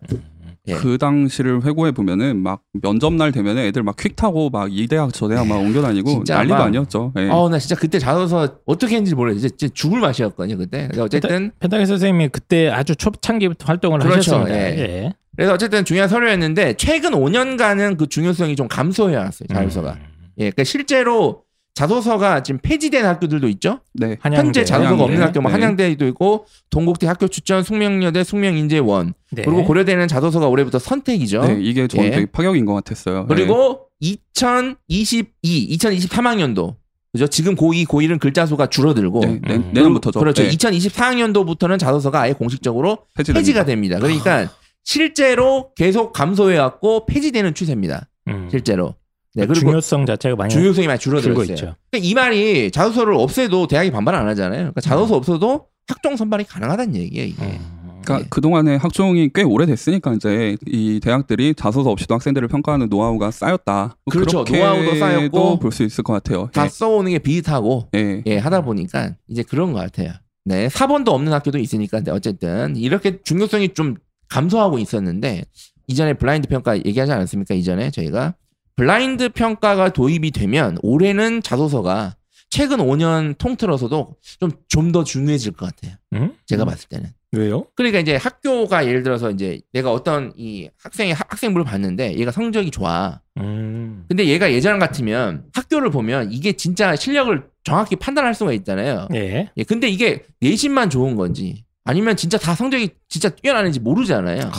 [0.68, 0.74] 예.
[0.74, 5.12] 그 당시를 회고해 보면은 막 면접 날 되면은 애들 막 퀵 타고 막 이 대학
[5.12, 7.12] 저 대학 막 옮겨 다니고 난리도 막- 아니었죠.
[7.18, 7.28] 예.
[7.30, 9.48] 어, 나 진짜 그때 자소서 어떻게 했는지 모르겠어요.
[9.48, 10.86] 진짜, 진짜 죽을 맛이었거든요, 그때.
[10.88, 14.54] 근데 어쨌든 펜타키 선생님이 그때 아주 초창기부터 활동을 그렇죠, 하셨습니다.
[14.56, 14.78] 예.
[14.78, 15.12] 예.
[15.36, 19.46] 그래서 어쨌든 중요한 서류였는데 최근 5년간은 그 중요성이 좀 감소해 왔어요.
[19.52, 19.92] 자소서가.
[19.94, 20.11] 음.
[20.38, 21.42] 예, 그러니까 실제로
[21.74, 23.80] 자소서가 지금 폐지된 학교들도 있죠.
[23.94, 24.16] 네.
[24.20, 24.46] 한양대.
[24.46, 25.04] 현재 자소서가 한양대.
[25.04, 25.54] 없는 학교, 뭐 네.
[25.54, 29.14] 한양대도 있고 동국대 학교 추천, 숙명여대, 숙명인재원.
[29.30, 29.42] 네.
[29.42, 31.42] 그리고 고려대는 자소서가 올해부터 선택이죠.
[31.46, 32.10] 네, 이게 저는 예.
[32.10, 33.26] 되게 파격인 것 같았어요.
[33.26, 36.76] 그리고 2022, 2023학년도
[37.12, 37.26] 그죠?
[37.26, 39.70] 지금 고2, 고1은 글자 수가 줄어들고 네, 내, 음.
[39.72, 40.18] 내년부터죠.
[40.18, 40.42] 그렇죠.
[40.42, 43.40] 네, 2024학년도부터는 자소서가 아예 공식적으로 폐지됩니다.
[43.40, 43.98] 폐지가 됩니다.
[43.98, 44.50] 그러니까
[44.84, 48.08] 실제로 계속 감소해 왔고 폐지되는 추세입니다.
[48.28, 48.48] 음.
[48.50, 48.94] 실제로.
[49.34, 51.44] 네, 그리고 중요성 자체가 많이 중요성이 많이 줄어들었어요.
[51.44, 51.74] 있죠.
[51.90, 54.58] 그러니까 이 말이 자소서를 없애도 대학이 반발 안 하잖아요.
[54.58, 57.42] 그러니까 자소서 없어도 학종 선발이 가능하다는 얘기예요, 이게.
[57.42, 57.82] 음.
[58.04, 58.28] 그러니까 예.
[58.30, 63.96] 그동안에 학종이 꽤 오래됐으니까 이제 이 대학들이 자소서 없이도 학생들을 평가하는 노하우가 쌓였다.
[64.04, 64.44] 뭐 그렇죠.
[64.48, 66.48] 노하우도 쌓였고 볼 수 있을 것 같아요.
[66.52, 68.22] 다 써오는 게 비슷하고 예.
[68.26, 70.12] 예, 하다 보니까 이제 그런 것 같아요.
[70.44, 73.94] 네, 4번도 없는 학교도 있으니까 근데 어쨌든 이렇게 중요성이 좀
[74.28, 75.44] 감소하고 있었는데
[75.86, 77.54] 이전에 블라인드 평가 얘기하지 않았습니까?
[77.54, 78.34] 이전에 저희가
[78.76, 82.16] 블라인드 평가가 도입이 되면 올해는 자소서가
[82.50, 85.96] 최근 5년 통틀어서도 좀 좀 더 중요해질 것 같아요.
[86.14, 86.34] 음?
[86.46, 87.10] 제가 봤을 때는.
[87.34, 87.64] 왜요?
[87.76, 92.70] 그러니까 이제 학교가 예를 들어서 이제 내가 어떤 이 학생의 학- 학생부를 봤는데 얘가 성적이
[92.70, 93.20] 좋아.
[93.38, 94.04] 음.
[94.08, 99.08] 근데 얘가 예전 같으면 학교를 보면 이게 진짜 실력을 정확히 판단할 수가 있잖아요.
[99.14, 99.48] 예.
[99.56, 104.50] 예, 근데 이게 내신만 좋은 건지 아니면 진짜 다 성적이 진짜 뛰어나는지 모르잖아요.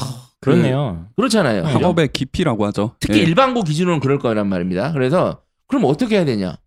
[0.43, 1.07] 그렇네요.
[1.15, 1.63] 그 렇잖아요.
[1.65, 1.71] 네.
[1.73, 2.95] 학업의 깊이라고 하죠.
[2.99, 3.23] 특히 예.
[3.23, 4.91] 일반고 기준으로는 그럴 거란 말입니다.
[4.93, 6.57] 그래서 그럼 어떻게 해야 되냐?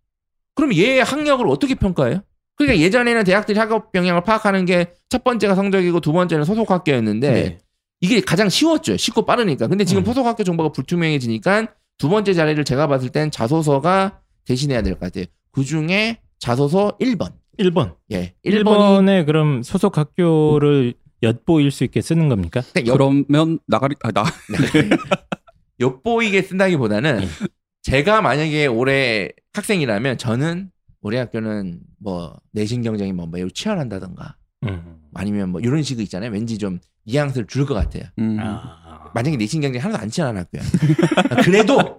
[0.55, 2.21] 그럼 얘의 학력을 어떻게 평가해요?
[2.57, 7.59] 그러니까 예전에는 대학들이 학업 역량을 파악하는 게 첫 번째가 성적이고 두 번째는 소속 학교였는데 네.
[8.01, 8.97] 이게 가장 쉬웠죠.
[8.97, 9.69] 쉽고 빠르니까.
[9.69, 10.05] 근데 지금 음.
[10.05, 11.69] 소속 학교 정보가 불투명해지니까
[11.99, 15.27] 두 번째 자리를 제가 봤을 땐 자소서가 대신해야 될 것 같아요.
[15.53, 17.33] 그 중에 자소서 1번.
[17.59, 17.95] 1번.
[18.13, 18.35] 예.
[18.45, 22.63] 1번이 1번에 그럼 소속 학교를 엿보일 수 있게 쓰는 겁니까?
[22.75, 24.25] 그러면 나가리 아, 나
[25.81, 27.29] 엿보이게 쓴다기보다는 예.
[27.83, 30.71] 제가 만약에 올해 학생이라면 저는
[31.03, 34.97] 올해 학교는 뭐 내신 경쟁이 뭐 매우 치열한다던가 음.
[35.15, 36.31] 아니면 뭐 이런 식의 있잖아요.
[36.31, 38.05] 왠지 좀 이양수를 줄 것 같아요.
[38.19, 38.39] 음.
[38.41, 39.11] 아.
[39.15, 40.63] 만약에 내신 경쟁 하나도 안 치열한 학교야.
[41.45, 41.97] 그래도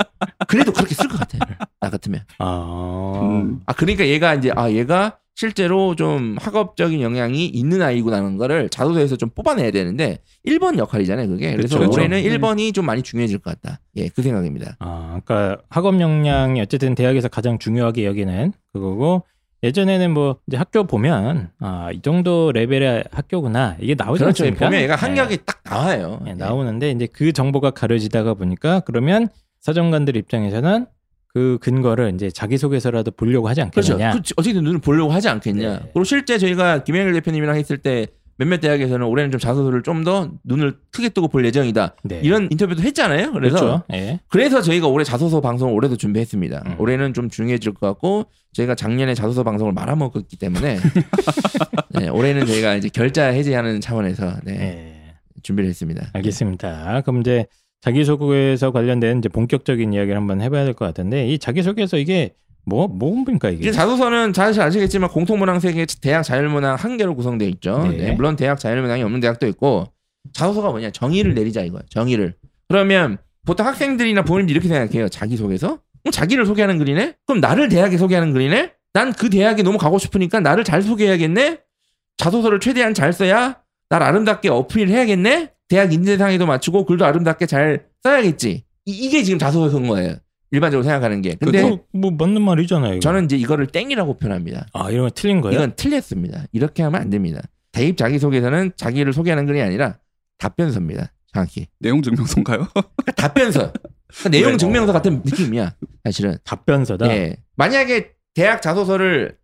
[0.47, 1.41] 그래도 그렇게 쓸 것 같아요.
[1.80, 2.26] 나 같으면.
[2.39, 3.20] 아.
[3.24, 3.61] 음.
[3.65, 9.29] 아 그러니까 얘가 이제 아 얘가 실제로 좀 학업적인 영향이 있는 아이구나는 거를 자소서에서 좀
[9.29, 10.17] 뽑아내야 되는데
[10.47, 11.55] 1번 역할이잖아요, 그게.
[11.55, 11.93] 그래서 그렇죠.
[11.93, 12.39] 올해는 그렇죠.
[12.39, 13.79] 1번이 좀 많이 중요해질 것 같다.
[13.97, 14.77] 예, 그 생각입니다.
[14.79, 19.27] 아, 그러니까 학업 역량이 어쨌든 대학에서 가장 중요하게 여기는 그거고
[19.61, 24.43] 예전에는 뭐 이제 학교 보면 아, 이 정도 레벨의 학교구나 이게 나오지 그렇죠.
[24.45, 24.65] 않습니까?
[24.65, 24.99] 보면 얘가 네.
[25.05, 26.19] 학력이 딱 나와요.
[26.25, 29.27] 예, 나오는데 이제 그 정보가 가려지다가 보니까 그러면
[29.59, 30.88] 사정관들 입장에서는
[31.38, 33.93] 그 근거를 이제 자기소개서라도 보려고 하지 그렇죠.
[33.93, 34.11] 않겠느냐.
[34.13, 35.73] 그, 어쨌든 눈을 보려고 하지 않겠냐.
[35.73, 35.79] 네.
[35.93, 38.07] 그리고 실제 저희가 김영일 대표님이랑 했을 때
[38.39, 41.95] 몇몇 대학에서는 올해는 좀 자소서를 좀 더 눈을 크게 뜨고 볼 예정이다.
[42.03, 42.21] 네.
[42.23, 43.31] 이런 인터뷰도 했잖아요.
[43.33, 43.83] 그래서 그렇죠.
[43.93, 44.19] 예.
[44.29, 46.63] 그래서 저희가 올해 자소서 방송을 올해도 준비했습니다.
[46.65, 46.75] 음.
[46.79, 50.77] 올해는 좀 중요해질 것 같고 저희가 작년에 자소서 방송을 말아먹었기 때문에
[51.99, 55.13] 네, 올해는 저희가 이제 결자 해제하는 차원에서 네, 예.
[55.43, 56.09] 준비를 했습니다.
[56.13, 57.01] 알겠습니다.
[57.01, 57.45] 그럼 이제
[57.88, 62.33] 자기소개서 관련된 이제 본격적인 이야기를 한번 해봐야 될 것 같은데 이 자기소개서 이게
[62.65, 67.88] 뭐 뭔가 이게 이제 자소서는 잘 아시겠지만 공통문항 세개 대학 자율문항 한 개로 구성되어 있죠.
[67.89, 67.97] 네.
[67.97, 69.85] 네, 물론 대학 자율문항이 없는 대학도 있고
[70.33, 71.83] 자소서가 뭐냐 정의를 내리자 이거예요.
[71.89, 72.35] 정의를.
[72.67, 75.07] 그러면 보통 학생들이나 부모님들이 이렇게 생각해요.
[75.07, 75.79] 자기소개서?
[76.03, 77.13] 그럼 자기를 소개하는 글이네?
[77.25, 78.73] 그럼 나를 대학에 소개하는 글이네?
[78.93, 81.59] 난 그 대학에 너무 가고 싶으니까 나를 잘 소개해야겠네?
[82.17, 83.57] 자소서를 최대한 잘 써야
[83.89, 85.51] 날 아름답게 어필해야겠네?
[85.69, 88.63] 대학 인재상에도 맞추고 글도 아름답게 잘 써야겠지.
[88.85, 90.15] 이, 게 지금 자소서인 거예요.
[90.51, 91.35] 일반적으로 생각하는 게.
[91.35, 92.93] 근데 뭐, 뭐 맞는 말이잖아요.
[92.93, 92.99] 이거.
[93.01, 94.67] 저는 이제 이거를 땡이라고 표현합니다.
[94.73, 95.57] 아 이런 거 틀린 거예요?
[95.57, 96.45] 이건 틀렸습니다.
[96.53, 97.41] 이렇게 하면 안 됩니다.
[97.73, 99.97] 대입 자기소개서는 자기를 소개하는 글이 아니라
[100.38, 101.11] 답변서입니다.
[101.33, 101.67] 정확히.
[101.79, 102.67] 내용 증명서인가요?
[102.73, 103.73] 그러니까 답변서.
[104.07, 104.57] 그러니까 내용 네.
[104.57, 105.75] 증명서 같은 느낌이야.
[106.05, 106.38] 사실은.
[106.45, 107.09] 답변서다.
[107.09, 107.35] 예.
[107.57, 109.38] 만약에 대학 자소서를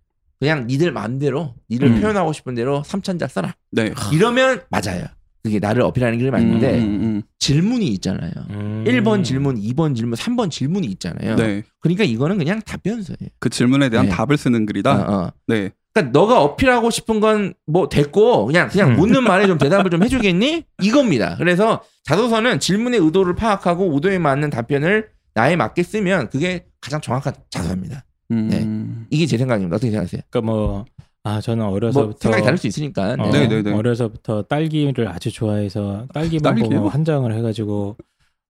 [0.44, 2.02] 그냥 니들 마음대로 니를 음.
[2.02, 3.56] 표현하고 싶은 대로 3천자 써라.
[3.72, 3.94] 네.
[4.12, 5.06] 이러면 맞아요.
[5.42, 7.22] 그게 나를 어필하는 글이 맞는데 음, 음, 음.
[7.40, 8.32] 질문이 있잖아요.
[8.50, 8.84] 음.
[8.86, 11.38] 1번 질문, 2번 질문, 3번 질문이 있잖아요.
[11.38, 11.64] 네.
[11.80, 13.30] 그러니까 이거는 그냥 답변서예요.
[13.40, 14.12] 그 질문에 대한 네.
[14.12, 14.92] 답을 쓰는 글이다.
[14.94, 15.32] 어, 어.
[15.48, 15.70] 네.
[15.94, 18.96] 그러니까 너가 어필하고 싶은 건 뭐 됐고 그냥 그냥 음.
[18.98, 20.66] 묻는 말에 좀 대답을 좀 해주겠니?
[20.82, 21.36] 이겁니다.
[21.38, 28.04] 그래서 자소서는 질문의 의도를 파악하고 의도에 맞는 답변을 나에 맞게 쓰면 그게 가장 정확한 자소서입니다.
[28.52, 29.06] 음.
[29.10, 29.76] 이게 제 생각입니다.
[29.76, 30.22] 어떻게 생각하세요?
[30.30, 30.86] 그러니까 뭐,
[31.24, 32.18] 아, 저는 뭐 어려서부터.
[32.20, 33.16] 생각이 다를 수 있으니까.
[33.20, 33.72] 어, 네, 네, 네.
[33.72, 36.78] 어려서부터 딸기를 아주 좋아해서 딸기만 딸기요?
[36.78, 37.96] 보고 한 장을 해 가지고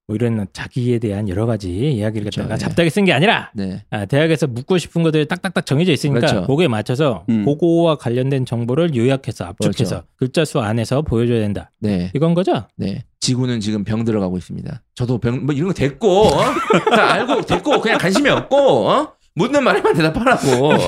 [0.05, 2.59] 뭐 이런 자기에 대한 여러 가지 이야기를 그렇죠, 갖다가 네.
[2.65, 3.83] 잡다하게 쓴 게 아니라 네.
[3.89, 6.41] 아, 대학에서 묻고 싶은 것들이 딱딱딱 정해져 있으니까 그렇죠.
[6.45, 7.45] 거기에 맞춰서 음.
[7.45, 10.07] 그거와 관련된 정보를 요약해서 압축해서 그렇죠.
[10.17, 11.71] 글자 수 안에서 보여줘야 된다.
[11.79, 12.11] 네.
[12.13, 12.67] 이건 거죠?
[12.75, 13.05] 네.
[13.21, 14.81] 지구는 지금 병 들어가고 있습니다.
[14.95, 16.43] 저도 병, 뭐 이런 거 됐고, 어?
[16.93, 18.57] 다 알고 됐고, 그냥 관심이 없고,
[18.89, 19.13] 어?
[19.35, 20.69] 묻는 말에만 대답하라고.
[20.73, 20.79] 어?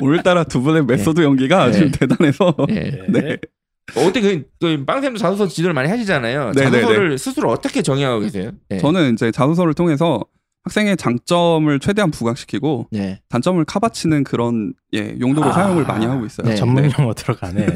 [0.00, 1.90] 오늘따라 두 분의 메소드 연기가 아주 네.
[1.90, 2.54] 대단해서.
[2.68, 2.98] 네.
[3.08, 3.36] 네.
[3.96, 6.52] 어떻게 그, 그 빵쌤도 자소서 지도를 많이 하시잖아요.
[6.54, 8.52] 네, 네, 자소서를 스스로 어떻게 정의하고 계세요?
[8.68, 8.78] 네.
[8.78, 10.24] 저는 이제 자소서를 통해서
[10.64, 13.20] 학생의 장점을 최대한 부각시키고 네.
[13.30, 15.52] 단점을 카바치는 그런 예, 용도로 아.
[15.52, 16.48] 사용을 많이 하고 있어요.
[16.48, 16.56] 네.
[16.56, 17.66] 전문 용어 들어가네.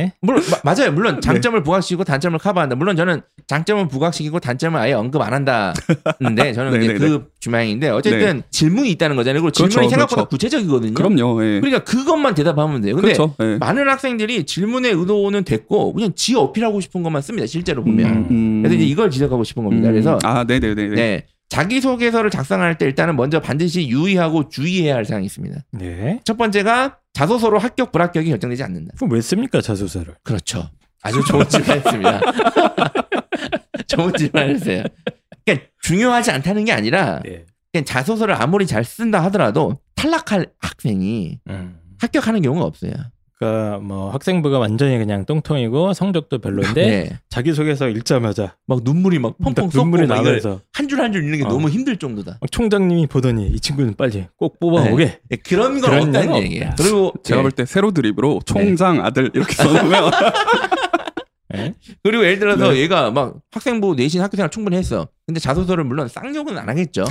[0.00, 0.04] 네.
[0.06, 0.12] 예.
[0.22, 0.92] 물론 마- 맞아요.
[0.92, 2.76] 물론 장점을 부각시키고 단점을 커버한다.
[2.76, 5.74] 물론 저는 장점을 부각시키고 단점을 아예 언급 안 한다는데
[6.54, 6.98] 저는 이제 네네네.
[6.98, 9.40] 그 주장인데 어쨌든 질문이 있다는 거잖아요.
[9.42, 10.28] 그리고 질문이 그렇죠, 생각보다 그렇죠.
[10.28, 10.94] 구체적이거든요.
[10.94, 11.44] 그럼요.
[11.44, 11.60] 예.
[11.60, 12.94] 그러니까 그것만 대답하면 돼요.
[12.96, 13.34] 근데 그렇죠.
[13.42, 13.56] 예.
[13.58, 17.46] 많은 학생들이 질문의 의도는 됐고 그냥 지 어필하고 싶은 것만 씁니다.
[17.46, 18.10] 실제로 보면.
[18.10, 18.26] 음.
[18.30, 18.62] 음.
[18.62, 19.88] 그래서 이제 이걸 지적하고 싶은 겁니다.
[19.88, 19.92] 음.
[19.92, 21.24] 그래서 아, 네, 네, 네.
[21.50, 21.56] 네.
[21.56, 25.60] 자기소개서를 작성할 때 일단은 먼저 반드시 유의하고 주의해야 할 사항이 있습니다.
[25.72, 26.20] 네.
[26.24, 28.94] 첫 번째가 자소서로 합격 불합격이 결정되지 않는다.
[28.96, 30.14] 그럼 왜 씁니까 자소서를?
[30.22, 30.70] 그렇죠.
[31.02, 32.20] 아주 좋은 질문했습니다.
[33.88, 34.84] 좋은 질문했어요.
[35.44, 37.44] 그러니까 중요하지 않다는 게 아니라 네.
[37.72, 41.78] 그냥 자소서를 아무리 잘 쓴다 하더라도 탈락할 학생이 음.
[41.98, 42.92] 합격하는 경우가 없어요.
[43.40, 47.18] 그러니까 뭐 학생부가 완전히 그냥 똥통이고 성적도 별로인데 네.
[47.30, 51.24] 자기 소개서 읽자마자 막 눈물이 막 펑펑 딱 쏟고 눈물이 나면서 한 줄 한 줄
[51.24, 51.48] 읽는 게 어.
[51.48, 52.36] 너무 힘들 정도다.
[52.38, 55.20] 막 총장님이 보더니 이 친구는 빨리 꼭 뽑아오게.
[55.30, 56.32] 네, 그런 건 그런 없다는.
[56.34, 56.74] 없다.
[56.76, 57.42] 그리고 제가 네.
[57.42, 60.10] 볼때 세로 드립으로 총장 아들 이렇게 써놓으면
[61.52, 61.74] 네.
[62.02, 62.80] 그리고 예를 들어서 네.
[62.80, 65.08] 얘가 막 학생부 내신 학교 생활 충분히 했어.
[65.26, 67.04] 근데 자소서를 물론 쌍욕은 안 하겠죠.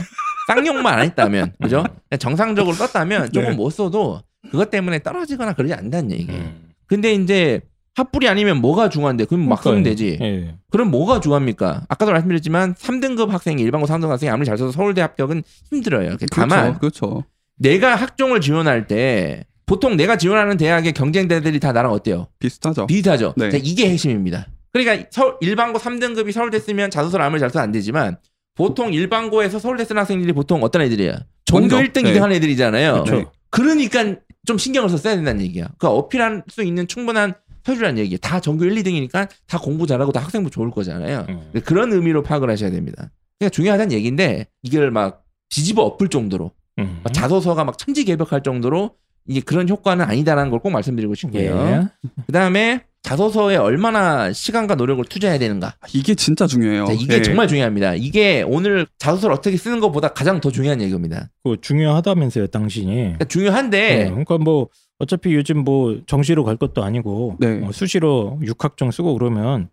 [0.47, 1.83] 쌍욕만 안 했다면, 그죠?
[2.19, 3.55] 정상적으로 썼다면 조금 네.
[3.55, 4.21] 못 써도
[4.51, 6.41] 그것 때문에 떨어지거나 그러지 않는다는 얘기예요.
[6.41, 6.71] 음.
[6.87, 7.61] 근데 이제
[7.95, 10.17] 합불이 아니면 뭐가 중요한데 그럼 막 쓰면 되지.
[10.21, 10.55] 예.
[10.71, 11.85] 그럼 뭐가 중요합니까?
[11.89, 16.15] 아까도 말씀드렸지만 3등급 학생이 일반고 3등급 학생이 아무리 잘 써도 서울대 합격은 힘들어요.
[16.31, 16.79] 다만 그렇죠.
[16.79, 17.23] 그렇죠.
[17.57, 22.27] 내가 학종을 지원할 때 보통 내가 지원하는 대학의 경쟁대들이 다 나랑 어때요?
[22.39, 22.87] 비슷하죠.
[22.87, 23.33] 비슷하죠.
[23.35, 23.49] 네.
[23.49, 24.47] 자, 이게 핵심입니다.
[24.71, 28.17] 그러니까 서, 일반고 3등급이 서울대 쓰면 자소서를 아무리 잘 써도 안 되지만
[28.55, 31.19] 보통 일반고에서 서울대 쓰는 학생들이 보통 어떤 애들이야?
[31.45, 31.77] 전교 먼저.
[31.77, 32.13] 1등, 네.
[32.13, 33.03] 2등 하는 애들이잖아요.
[33.03, 33.31] 그렇죠.
[33.49, 35.69] 그러니까 좀 신경을 써야 된다는 얘기야.
[35.77, 37.33] 그 어필할 수 있는 충분한
[37.63, 38.17] 서류라는 얘기야.
[38.21, 41.25] 다 전교 1, 2등이니까 다 공부 잘하고 다 학생부 좋을 거잖아요.
[41.29, 41.51] 음.
[41.65, 43.11] 그런 의미로 파악을 하셔야 됩니다.
[43.37, 47.01] 그러니까 중요하다는 얘기인데 이걸 막 뒤집어 엎을 정도로 음.
[47.03, 48.95] 막 자소서가 막 천지개벽할 정도로
[49.27, 51.41] 이게 그런 효과는 아니다라는 걸 꼭 말씀드리고 싶고요.
[51.41, 51.87] 예.
[52.25, 55.75] 그다음에 자소서에 얼마나 시간과 노력을 투자해야 되는가.
[55.93, 56.85] 이게 진짜 중요해요.
[56.85, 57.21] 자, 이게 예.
[57.21, 57.95] 정말 중요합니다.
[57.95, 61.29] 이게 오늘 자소서를 어떻게 쓰는 것보다 가장 더 중요한 얘기입니다.
[61.43, 62.95] 그 중요하다면서요, 당신이.
[62.95, 64.67] 그러니까 중요한데 네, 그러니까 뭐
[64.99, 67.55] 어차피 요즘 뭐 정시로 갈 것도 아니고 네.
[67.55, 69.69] 뭐 수시로 육학종 쓰고 그러면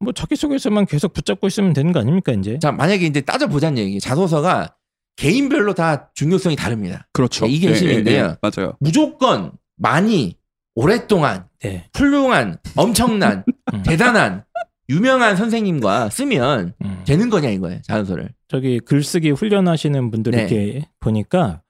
[0.00, 2.58] 뭐 자기소개서만 계속 붙잡고 있으면 되는 거 아닙니까 이제?
[2.58, 4.00] 자 만약에 이제 따져보자는 얘기.
[4.00, 4.74] 자소서가
[5.16, 7.06] 개인별로 다 중요성이 다릅니다.
[7.12, 7.44] 그렇죠.
[7.44, 8.16] 이게 예, 핵심인데요.
[8.24, 8.36] 예, 예.
[8.40, 8.72] 맞아요.
[8.80, 10.39] 무조건 많이
[10.80, 11.84] 오랫동안 네.
[11.94, 13.82] 훌륭한 엄청난 음.
[13.82, 14.44] 대단한
[14.88, 17.02] 유명한 선생님과 쓰면 음.
[17.06, 18.30] 되는 거냐 이거예요 자소서를.
[18.48, 20.38] 저기 글쓰기 훈련하시는 분들 네.
[20.38, 21.60] 이렇게 보니까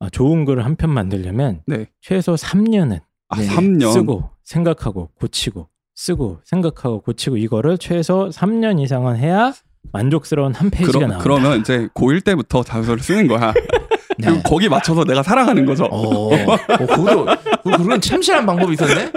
[0.00, 1.86] 아, 좋은 글을 한 편 만들려면 네.
[2.02, 3.00] 최소 3년은
[3.30, 3.48] 아, 네.
[3.48, 3.92] 3년.
[3.92, 9.52] 쓰고 생각하고 고치고 쓰고 생각하고 고치고 이거를 최소 3년 이상은 해야
[9.92, 11.22] 만족스러운 한 페이지가 그러, 나온다.
[11.24, 13.52] 그러면 이제 고1 때부터 자소서를 쓰는 거야.
[14.18, 14.42] 그리고 네.
[14.44, 15.84] 거기 맞춰서 내가 살아가는 거죠.
[15.84, 17.26] 어, 어, 그것도
[17.62, 19.12] 그- 그런 참신한 방법이 있었네.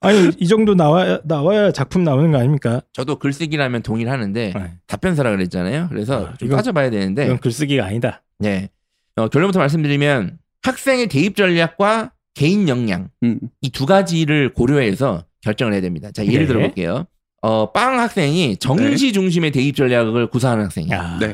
[0.00, 2.82] 아니 이 정도 나와야 나와야 작품 나오는 거 아닙니까?
[2.92, 4.72] 저도 글쓰기라면 동일하는데 네.
[4.86, 5.88] 답변서라 그랬잖아요.
[5.88, 8.22] 그래서 아, 좀 이건- 따져봐야 되는데 이건 글쓰기가 아니다.
[8.38, 8.68] 네.
[9.16, 13.38] 어, 결론부터 말씀드리면 학생의 대입 전략과 개인 역량 음.
[13.62, 16.10] 이두 가지를 고려해서 결정을 해야 됩니다.
[16.12, 16.46] 자 예를 네.
[16.46, 17.06] 들어볼게요.
[17.42, 20.96] 어, 빵 학생이 정시 중심의 대입 전략을 구사하는 학생이야.
[20.96, 21.18] 야.
[21.20, 21.28] 네.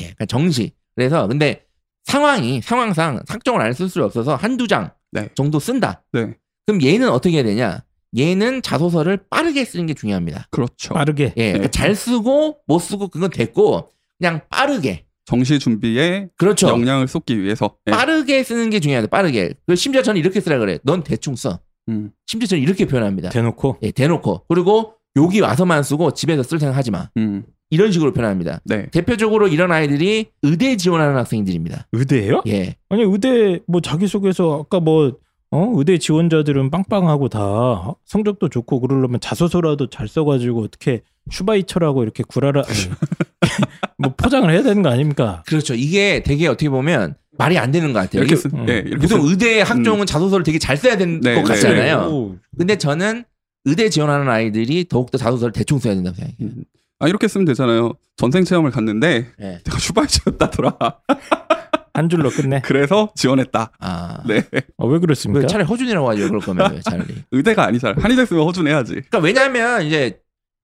[0.00, 0.72] 예, 그러니까 정시.
[0.96, 1.62] 그래서 근데
[2.04, 5.28] 상황이 상황상 학종을 안 쓸 수 없어서 한두 장 네.
[5.34, 6.02] 정도 쓴다.
[6.12, 6.34] 네.
[6.66, 7.84] 그럼 얘는 어떻게 해야 되냐?
[8.16, 10.46] 얘는 자소서를 빠르게 쓰는 게 중요합니다.
[10.50, 10.94] 그렇죠.
[10.94, 11.32] 빠르게.
[11.36, 11.70] 예, 그러니까 네.
[11.70, 15.06] 잘 쓰고 못 쓰고 그건 됐고 그냥 빠르게.
[15.26, 16.68] 정시 준비에 그렇죠.
[16.68, 17.76] 역량을 쏟기 위해서.
[17.86, 17.92] 예.
[17.92, 19.06] 빠르게 쓰는 게 중요하다.
[19.08, 19.54] 빠르게.
[19.66, 20.78] 그 심지어 저는 이렇게 쓰라 그래.
[20.82, 21.60] 넌 대충 써.
[21.88, 22.10] 음.
[22.26, 23.28] 심지어 저는 이렇게 표현합니다.
[23.30, 24.46] 대놓고 예, 대놓고.
[24.48, 27.10] 그리고 여기 와서만 쓰고 집에서 쓸 생각 하지 마.
[27.16, 27.44] 음.
[27.70, 28.60] 이런 식으로 표현합니다.
[28.64, 28.86] 네.
[28.90, 31.86] 대표적으로 이런 아이들이 의대 지원하는 학생들입니다.
[31.92, 32.42] 의대예요?
[32.48, 32.74] 예.
[32.88, 35.16] 아니 의대 뭐 자기소개서 아까 뭐
[35.52, 35.72] 어?
[35.74, 42.62] 의대 지원자들은 빵빵하고 다 성적도 좋고 그러려면 자소서라도 잘 써가지고 어떻게 슈바이처라고 이렇게 구라라
[43.98, 45.42] 뭐 포장을 해야 되는 거 아닙니까?
[45.46, 45.74] 그렇죠.
[45.74, 48.22] 이게 되게 어떻게 보면 말이 안 되는 것 같아요.
[48.22, 48.66] 이렇게 이게 쓰, 음.
[48.68, 52.08] 예, 이렇게 보통 쓰, 의대 학종은 자소서를 되게 잘 써야 되는 네, 것 네, 같잖아요.
[52.10, 53.24] 오, 근데 저는
[53.64, 56.36] 의대 지원하는 아이들이 더욱더 자소서를 대충 써야 된다고 생각해요.
[56.42, 56.64] 음.
[57.00, 57.94] 아 이렇게 쓰면 되잖아요.
[58.16, 59.60] 전생 체험을 갔는데 예.
[59.64, 60.76] 내가 슈바이처였다더라.
[61.94, 62.60] 한 줄로 끝내.
[62.64, 63.72] 그래서 지원했다.
[63.80, 64.22] 아.
[64.26, 64.44] 네.
[64.76, 65.40] 어, 왜 그렇습니까?
[65.40, 66.28] 왜 차라리 허준이라고 하죠.
[66.28, 67.14] 그럴 거면 왜 차라리.
[67.32, 68.00] 의대가 아니잖아.
[68.00, 68.92] 한의대 쓰면 허준해야지.
[68.92, 70.20] 그러니까 왜냐하면 이제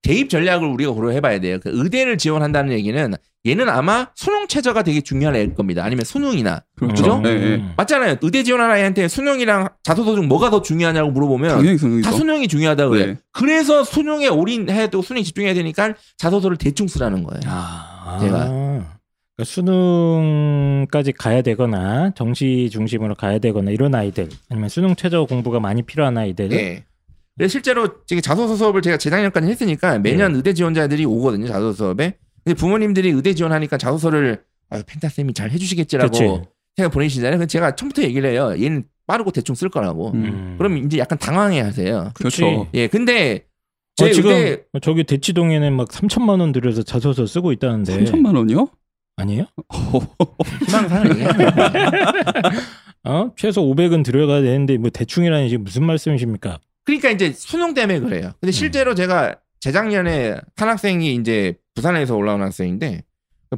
[0.07, 1.59] 대입 전략을 우리가 고려해 봐야 돼요.
[1.61, 3.13] 그 의대를 지원한다는 얘기는
[3.45, 5.83] 얘는 아마 수능 최저가 되게 중요한 애일 겁니다.
[5.83, 7.17] 아니면 수능이나 그렇죠.
[7.17, 7.25] 음.
[7.25, 7.63] 예, 예.
[7.75, 8.15] 맞잖아요.
[8.21, 12.09] 의대 지원하는 아이한테 수능이랑 자소서 중 뭐가 더 중요하냐고 물어보면 당연히 수능이죠.
[12.09, 13.05] 다 수능이 중요하다 그래.
[13.05, 13.17] 네.
[13.33, 17.41] 그래서 수능에 올인해도 수능에 집중해야 되니까 자소서를 대충 쓰라는 거예요.
[17.45, 18.47] 아, 제가.
[18.47, 25.83] 그러니까 수능까지 가야 되거나 정시 중심으로 가야 되거나 이런 아이들 아니면 수능 최저 공부가 많이
[25.83, 26.85] 필요한 아이들 네.
[27.37, 31.47] 그래서 실제로 지금 자소서 수업을 제가 재작년까지 했으니까 매년 의대 지원자들이 오거든요.
[31.47, 32.17] 자소서 수업에.
[32.43, 36.23] 근데 부모님들이 의대 지원하니까 자소서를 아유 펜타 쌤이 잘 해주시겠지라고 그치.
[36.75, 37.37] 생각 보내시잖아요.
[37.37, 38.53] 그래서 제가 처음부터 얘기를 해요.
[38.59, 40.11] 얘는 빠르고 대충 쓸 거라고.
[40.11, 40.25] 음.
[40.25, 40.55] 음.
[40.57, 42.11] 그럼 이제 약간 당황해 하세요.
[42.15, 42.67] 그렇죠.
[42.73, 43.45] 예, 근데
[43.95, 48.67] 제 어, 지금 의대 저기 대치동에는 막 3천만 원 들여서 자소서 쓰고 있다는데 3천만 원이요?
[49.15, 49.45] 아니에요?
[51.09, 51.29] 거예요.
[53.03, 53.31] 어?
[53.35, 56.59] 최소 500은 들여가야 되는데 뭐 대충이라니 지금 무슨 말씀이십니까?
[56.87, 58.31] 그러니까 이제 수능 때문에 그래요.
[58.39, 63.03] 근데 실제로 제가 재작년에 한 학생이 이제 부산에서 올라온 학생인데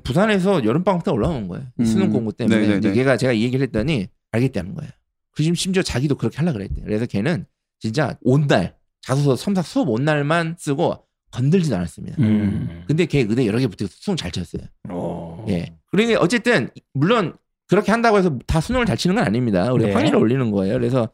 [0.04, 1.64] 부산에서 여름방학 때 올라온 거예요.
[1.80, 1.86] 음.
[1.86, 2.56] 수능 공부 때문에.
[2.56, 2.74] 네네네.
[2.80, 4.90] 근데 걔가 제가 이 얘기를 했더니 알겠다는 거예요.
[5.32, 6.82] 그 심지어 자기도 그렇게 하려 그랬대.
[6.82, 7.46] 그래서 걔는
[7.80, 12.16] 진짜 온날 자소서 첨삭 수업 온 날만 쓰고 건들진 않았습니다.
[12.24, 12.84] 음.
[12.88, 14.64] 근데 걔 의대 여러 개 붙어서 수능 잘 쳤어요.
[14.90, 15.46] 어.
[15.50, 15.78] 예.
[15.92, 17.36] 그러니까 어쨌든 물론
[17.68, 19.72] 그렇게 한다고 해서 다 수능을 잘 치는 건 아닙니다.
[19.72, 19.94] 우리가 네.
[19.94, 20.74] 확률을 올리는 거예요.
[20.74, 21.10] 그래서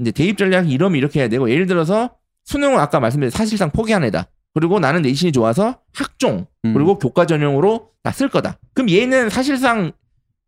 [0.00, 2.10] 이제 대입 전략이 이러면 이렇게 해야 되고 예를 들어서
[2.44, 4.28] 수능은 아까 말씀드린 사실상 포기한 애다.
[4.54, 6.74] 그리고 나는 내신이 좋아서 학종 음.
[6.74, 8.58] 그리고 교과 전형으로 나 쓸 거다.
[8.74, 9.92] 그럼 얘는 사실상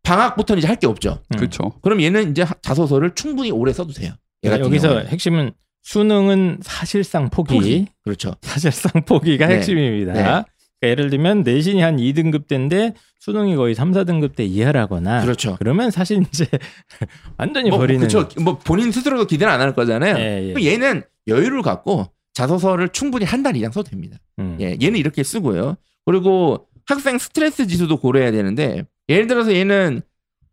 [0.03, 1.19] 방학부터는 이제 할 게 없죠.
[1.33, 1.37] 음.
[1.37, 1.71] 그렇죠.
[1.81, 4.13] 그럼 얘는 이제 하- 자소서를 충분히 오래 써도 돼요.
[4.43, 5.09] 얘 같은 여기서 경우에는.
[5.11, 5.51] 핵심은
[5.83, 7.85] 수능은 사실상 포기, 포기.
[8.03, 8.33] 그렇죠.
[8.41, 9.55] 사실상 포기가 네.
[9.57, 10.13] 핵심입니다.
[10.13, 10.19] 네.
[10.21, 10.45] 그러니까
[10.81, 12.93] 예를 들면 내신이 한 2등급 대인데
[13.23, 15.55] 수능이 거의 3, 4등급 대 이하라거나 그렇죠.
[15.57, 16.45] 그러면 사실 이제
[17.37, 18.27] 완전히 뭐, 버리는 그렇죠.
[18.41, 20.17] 뭐 본인 스스로도 기대는 안할 거잖아요.
[20.17, 20.65] 예, 예.
[20.65, 24.17] 얘는 여유를 갖고 자소서를 충분히 한 달 이상 써도 됩니다.
[24.39, 24.57] 음.
[24.59, 25.77] 예, 얘는 이렇게 쓰고요.
[26.05, 30.01] 그리고 학생 스트레스 지수도 고려해야 되는데 예를 들어서 얘는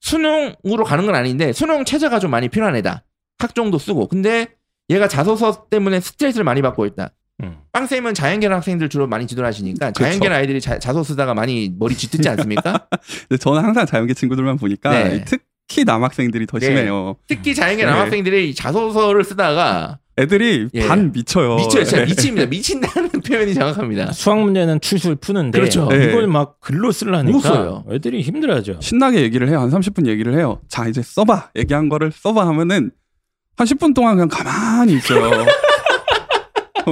[0.00, 3.02] 수능으로 가는 건 아닌데 수능 최저가 좀 많이 필요한 애다.
[3.38, 4.06] 학종도 쓰고.
[4.06, 4.46] 근데
[4.90, 7.10] 얘가 자소서 때문에 스트레스를 많이 받고 있다.
[7.42, 7.56] 음.
[7.72, 12.28] 빵쌤은 자연계열 학생들 주로 많이 지도를 하시니까 자연계열 아이들이 자, 자소 쓰다가 많이 머리 쥐뜯지
[12.30, 12.86] 않습니까?
[13.28, 15.24] 근데 저는 항상 자연계 친구들만 보니까 네.
[15.24, 16.66] 특히 남학생들이 더 네.
[16.66, 17.16] 심해요.
[17.28, 17.90] 특히 자연계 네.
[17.90, 20.86] 남학생들이 자소서를 쓰다가 애들이 예.
[20.86, 21.56] 반 미쳐요.
[21.56, 21.84] 미쳐요.
[21.84, 22.06] 진짜 네.
[22.06, 22.46] 미칩니다.
[22.46, 24.12] 미친다는 표현이 정확합니다.
[24.12, 25.88] 수학 문제는 출술 푸는데 그렇죠.
[25.88, 26.06] 네.
[26.06, 27.84] 이걸 막 글로 쓰려니까 못 써요.
[27.90, 28.78] 애들이 힘들어하죠.
[28.80, 29.60] 신나게 얘기를 해요.
[29.60, 30.60] 한 30분 얘기를 해요.
[30.68, 31.50] 자, 이제 써봐.
[31.56, 32.90] 얘기한 거를 써봐 하면은
[33.56, 35.30] 한 10분 동안 그냥 가만히 있어요.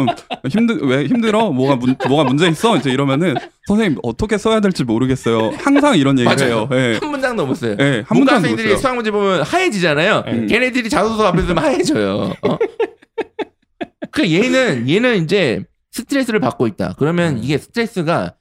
[0.28, 1.50] 그럼 힘들 왜 힘들어?
[1.50, 2.76] 뭐가 문, 뭐가 문제 있어?
[2.76, 3.34] 이제 이러면은
[3.66, 5.50] 선생님 어떻게 써야 될지 모르겠어요.
[5.58, 6.46] 항상 이런 얘기를.
[6.46, 6.68] 해요.
[6.72, 6.98] 예.
[7.00, 7.76] 한 문장도 못 써요.
[7.80, 8.76] 예, 한 문과 문장도 못 학생들이 써요.
[8.78, 10.24] 수학 문제 보면 하얘지잖아요.
[10.26, 10.46] 음.
[10.46, 12.34] 걔네들이 자소서 앞에 서면 하얘져요.
[12.42, 12.58] 어?
[14.10, 16.94] 그 얘는 얘는 이제 스트레스를 받고 있다.
[16.98, 17.40] 그러면 음.
[17.42, 18.34] 이게 스트레스가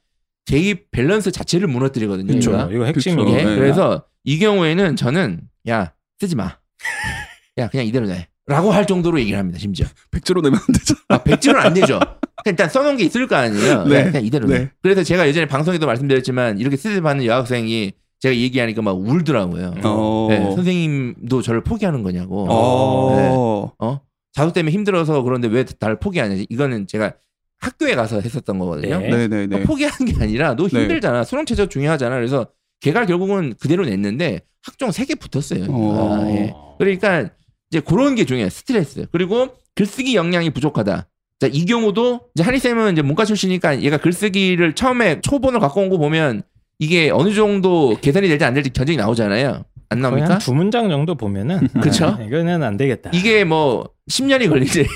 [0.46, 2.28] 대입 밸런스 자체를 무너뜨리거든요.
[2.28, 2.52] 그렇죠.
[2.52, 2.68] 얘가.
[2.72, 3.24] 이거 핵심이에요.
[3.24, 3.38] 그쵸.
[3.38, 3.54] 예, 네.
[3.56, 6.56] 그래서 이 경우에는 저는 야 쓰지 마.
[7.58, 8.28] 야 그냥 이대로 내.
[8.48, 9.58] 라고 할 정도로 얘기를 합니다.
[9.58, 9.86] 심지어.
[10.10, 10.94] 백지로 내면 안 되죠.
[11.08, 12.00] 아, 백지는 안 되죠.
[12.46, 13.84] 일단 써놓은 게 있을 거 아니에요.
[13.84, 13.96] 네.
[13.96, 14.58] 야, 그냥 이대로 내.
[14.58, 14.70] 네.
[14.82, 19.74] 그래서 제가 예전에 방송에도 말씀드렸지만 이렇게 스트레스 받는 여학생이 제가 얘기하니까 막 울더라고요.
[19.84, 20.26] 어.
[20.30, 22.46] 네, 선생님도 저를 포기하는 거냐고.
[22.48, 23.72] 어.
[23.78, 24.00] 어?
[24.32, 26.46] 자소 때문에 힘들어서 그런데 왜 나를 포기하냐지.
[26.48, 27.12] 이거는 제가
[27.58, 28.98] 학교에 가서 했었던 거거든요.
[28.98, 29.10] 네.
[29.10, 29.56] 네, 네, 네.
[29.56, 30.80] 어, 포기하는 게 아니라 너 네.
[30.80, 31.24] 힘들잖아.
[31.24, 32.14] 수능 최저 중요하잖아.
[32.16, 32.46] 그래서
[32.80, 35.66] 걔가 결국은 그대로 냈는데 학종 3개 붙었어요.
[35.68, 36.22] 어.
[36.22, 36.54] 아, 예.
[36.78, 37.30] 그러니까
[37.70, 38.48] 이제 그런 게 중요해요.
[38.50, 39.06] 스트레스.
[39.12, 41.06] 그리고 글쓰기 역량이 부족하다.
[41.40, 45.98] 자, 이 경우도 이제 한이쌤은 이제 문과 출신이니까 얘가 글쓰기를 처음에 초본을 갖고 온 거
[45.98, 46.42] 보면
[46.80, 49.64] 이게 어느 정도 개선이 될지 안 될지 견적이 나오잖아요.
[49.90, 50.34] 안 나옵니까?
[50.34, 52.06] 한두 문장 정도 보면은 그쵸?
[52.18, 53.10] 아, 이거는 안 되겠다.
[53.14, 54.86] 이게 뭐 10년이 걸리지.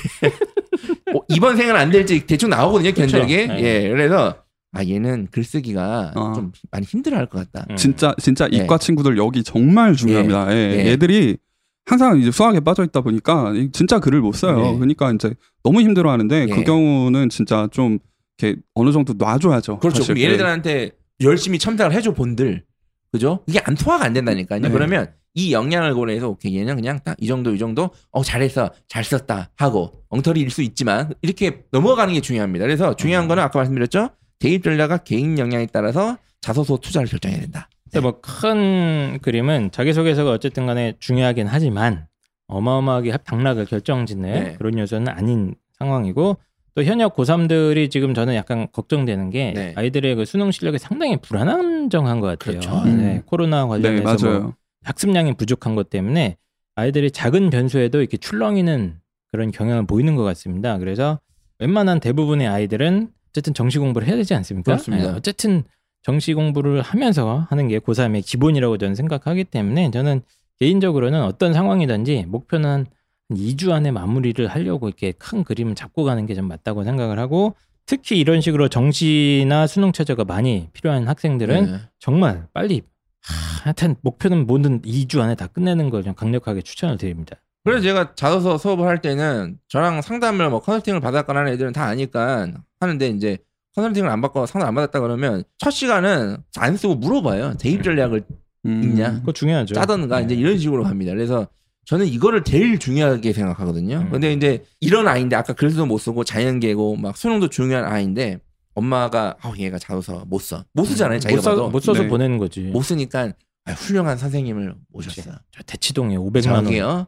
[1.15, 3.47] 어, 이번 생은 안 될지 대충 나오거든요, 견적이.
[3.47, 3.59] 네.
[3.85, 3.89] 예.
[3.89, 4.35] 그래서
[4.71, 6.33] 아, 얘는 글쓰기가 어.
[6.35, 7.65] 좀 많이 힘들어 할 것 같다.
[7.69, 7.75] 음.
[7.75, 8.57] 진짜 진짜 예.
[8.57, 10.53] 이과 친구들 여기 정말 중요합니다.
[10.53, 10.57] 예.
[10.77, 10.85] 예.
[10.91, 11.37] 얘들이
[11.85, 14.57] 항상 이제 수학에 빠져 있다 보니까 진짜 글을 못 써요.
[14.61, 14.73] 네.
[14.75, 16.53] 그러니까 이제 너무 힘들어 하는데 예.
[16.53, 17.99] 그 경우는 진짜 좀
[18.37, 19.79] 이렇게 어느 정도 놔줘야죠.
[19.79, 20.03] 그렇죠.
[20.03, 22.63] 그럼 얘네들한테 열심히 첨삭을 해줘 본들.
[23.11, 23.43] 그죠?
[23.47, 24.61] 이게 안 소화가 안 된다니까요.
[24.61, 24.69] 네.
[24.69, 29.03] 그러면 이 역량을 고려해서 오케이 얘는 그냥 딱 이 정도 이 정도 어 잘했어 잘
[29.03, 32.65] 썼다 하고 엉터리일 수 있지만 이렇게 넘어가는 게 중요합니다.
[32.65, 34.09] 그래서 중요한 거는 아까 말씀드렸죠.
[34.39, 37.69] 대입 전략과 개인 역량에 따라서 자소서 투자를 결정해야 된다.
[37.93, 42.07] 근데 뭐 큰 그림은 자기소개서가 어쨌든 간에 중요하긴 하지만
[42.47, 44.55] 어마어마하게 당락을 결정짓는 네.
[44.57, 46.37] 그런 요소는 아닌 상황이고
[46.75, 49.73] 또 현역 고3들이 지금 저는 약간 걱정되는 게 네.
[49.75, 52.59] 아이들의 그 수능 실력이 상당히 불안정한 것 같아요.
[52.59, 52.83] 그렇죠.
[52.85, 54.53] 네, 코로나 네, 관련해서 뭐 맞아요.
[54.83, 56.37] 학습량이 부족한 것 때문에
[56.75, 58.99] 아이들이 작은 변수에도 이렇게 출렁이는
[59.31, 60.79] 그런 경향을 보이는 것 같습니다.
[60.79, 61.19] 그래서
[61.59, 64.73] 웬만한 대부분의 아이들은 어쨌든 정시 공부를 해야 되지 않습니까?
[64.73, 65.11] 그렇습니다.
[65.11, 65.63] 네, 어쨌든
[66.03, 70.21] 정시 공부를 하면서 하는 게 고3의 기본이라고 저는 생각하기 때문에 저는
[70.59, 72.85] 개인적으로는 어떤 상황이든지 목표는 한
[73.31, 78.19] 2주 안에 마무리를 하려고 이렇게 큰 그림을 잡고 가는 게 좀 맞다고 생각을 하고 특히
[78.19, 81.79] 이런 식으로 정시나 수능 최저가 많이 필요한 학생들은 네.
[81.99, 82.81] 정말 빨리
[83.21, 87.37] 하, 하여튼 목표는 뭐든 2주 안에 다 끝내는 걸 좀 강력하게 추천을 드립니다.
[87.63, 92.51] 그래서 제가 자소서 수업을 할 때는 저랑 상담을 뭐 컨설팅을 받았거나 하는 애들은 다 아니까
[92.81, 93.37] 하는데 이제
[93.75, 97.55] 컨설팅을 안 받고 상담 안 받았다 그러면 첫 시간은 안 쓰고 물어봐요.
[97.59, 98.23] 대입 전략을
[98.65, 98.83] 음.
[98.83, 99.19] 있냐?
[99.19, 99.75] 그거 중요하죠.
[99.75, 100.25] 짜던가 네.
[100.25, 101.11] 이제 이런 식으로 갑니다.
[101.13, 101.47] 그래서
[101.85, 103.97] 저는 이거를 제일 중요하게 생각하거든요.
[103.97, 104.09] 음.
[104.11, 108.39] 근데 이제 이런 아이인데 아까 글도 못 쓰고 자연계고 막 수능도 중요한 아이인데
[108.75, 110.63] 엄마가 아 얘가 자소서 못 써.
[110.73, 111.19] 못 쓰잖아요.
[111.19, 111.69] 자기가 못, 써.
[111.69, 112.07] 못 써서 네.
[112.07, 112.61] 보내는 거지.
[112.61, 113.33] 못 쓰니까
[113.65, 115.31] 아, 훌륭한 선생님을 모셨어.
[115.51, 117.07] 저 대치동에 500만 원, 저기요.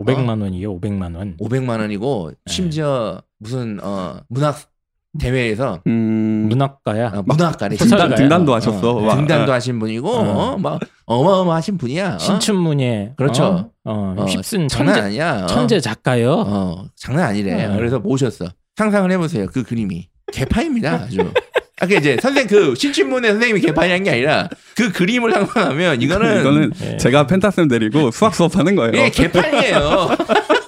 [0.00, 1.36] 500만 원이요, 500만 원.
[1.36, 2.52] 500만 원이고 네.
[2.52, 4.69] 심지어 무슨 어 문학
[5.18, 6.46] 대회에서 음.
[6.48, 7.08] 문학가야.
[7.16, 7.76] 어, 문학가래.
[7.76, 8.90] 등단, 등단도 하셨어.
[8.92, 9.16] 어, 와.
[9.16, 10.52] 등단도 하신 분이고 어.
[10.52, 12.14] 어, 막 어마어마하신 분이야.
[12.14, 12.18] 어?
[12.18, 13.14] 신춘문예.
[13.16, 13.44] 그렇죠.
[13.44, 15.42] 어, 어, 어, 휩쓴 장난 천재, 아니야.
[15.44, 15.46] 어.
[15.46, 16.32] 천재 작가요.
[16.46, 17.66] 어, 장난 아니래.
[17.66, 17.76] 어.
[17.76, 18.46] 그래서 모셨어.
[18.76, 19.46] 상상을 해보세요.
[19.52, 20.92] 그 그림이 개파입니다.
[21.06, 21.18] 아주.
[21.82, 26.96] 아까 이제 선생 그 신춘문예 선생님이 개파이한 게 아니라 그 그림을 상상하면 이거는 이거는 예.
[26.98, 28.92] 제가 펜타쌤 데리고 수학 수업하는 거예요.
[28.96, 30.10] 예, 개판이에요.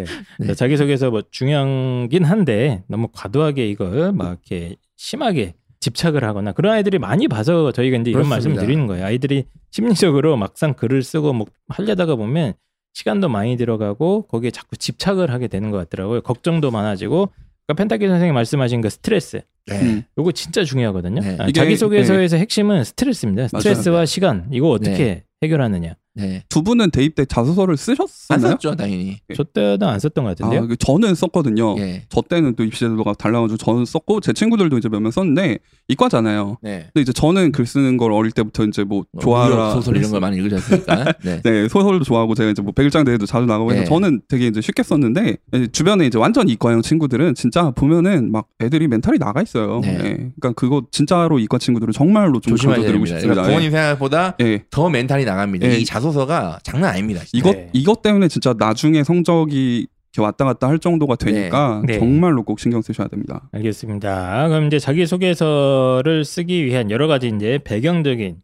[0.00, 0.46] 예.
[0.46, 0.54] 네.
[0.54, 7.28] 자기소개서 뭐 중요하긴 한데 너무 과도하게 이걸 막 이렇게 심하게 집착을 하거나 그런 아이들이 많이
[7.28, 8.34] 봐서 저희가 이제 이런 그렇습니다.
[8.34, 9.04] 말씀을 드리는 거예요.
[9.04, 12.54] 아이들이 심리적으로 막상 글을 쓰고 뭐 하려다가 보면
[12.94, 16.22] 시간도 많이 들어가고 거기에 자꾸 집착을 하게 되는 것 같더라고요.
[16.22, 17.30] 걱정도 많아지고
[17.66, 19.80] 그러니까 펜타키 선생님 말씀하신 그 스트레스 네.
[19.82, 20.02] 음.
[20.18, 21.20] 요거 진짜 중요하거든요.
[21.20, 21.36] 네.
[21.38, 23.48] 아, 자기소개서에서 핵심은 스트레스입니다.
[23.48, 25.94] 스트레스와 시간 이거 어떻게 해결하느냐.
[26.18, 26.42] 네.
[26.48, 28.52] 두 분은 대입 때 자소서를 안 쓰셨었나요?
[28.52, 29.18] 썼죠 당연히.
[29.36, 30.62] 저 때는 안 썼던 것 같은데요.
[30.62, 31.76] 아, 그 저는 썼거든요.
[31.78, 32.02] 예.
[32.08, 35.58] 저 때는 또 입시제도가 달라가지고 저는 썼고 제 친구들도 이제 몇 명 썼는데
[35.88, 36.58] 이과잖아요.
[36.62, 36.88] 네.
[36.92, 40.20] 근데 이제 저는 글 쓰는 걸 어릴 때부터 이제 뭐뭐 좋아라 무협 소설 이런 걸
[40.20, 41.12] 많이 읽으셨으니까.
[41.24, 41.40] 네.
[41.42, 43.86] 네 소설도 좋아하고 제가 이제 뭐 백일장 대회도 자주 나가고 해서 네.
[43.86, 48.86] 저는 되게 이제 쉽게 썼는데 이제 주변에 이제 완전 이과형 친구들은 진짜 보면은 막 애들이
[48.88, 49.80] 멘탈이 나가 있어요.
[49.82, 49.92] 네.
[49.96, 50.02] 네.
[50.40, 53.14] 그러니까 그거 진짜로 이과 친구들은 정말로 좀 조심하셔야 됩니다.
[53.14, 53.42] 싶습니다.
[53.42, 54.44] 그러니까 부모님 생각보다 예.
[54.44, 54.64] 예.
[54.70, 55.66] 더 멘탈이 나갑니다.
[55.68, 55.76] 예.
[55.78, 57.20] 이 자소서가 장난 아닙니다.
[57.24, 57.38] 진짜.
[57.38, 57.70] 이것 네.
[57.72, 59.88] 이것 때문에 진짜 나중에 성적이
[60.18, 61.92] 왔다 갔다 할 정도가 되니까 네.
[61.92, 61.98] 네.
[61.98, 63.48] 정말로 꼭 신경 쓰셔야 됩니다.
[63.52, 64.48] 알겠습니다.
[64.48, 68.36] 그럼 이제 자기 소개서를 쓰기 위한 여러 가지 이제 배경적인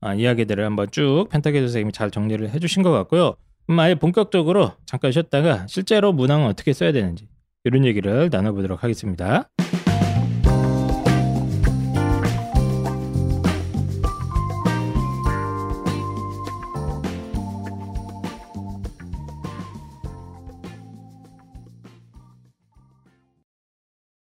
[0.00, 3.36] 아, 이야기들을 한번 쭉 펜타키 선생님이 잘 정리를 해주신 것 같고요.
[3.66, 7.28] 그럼 아예 본격적으로 잠깐 쉬었다가 실제로 문항은 어떻게 써야 되는지
[7.64, 9.48] 이런 얘기를 나눠보도록 하겠습니다.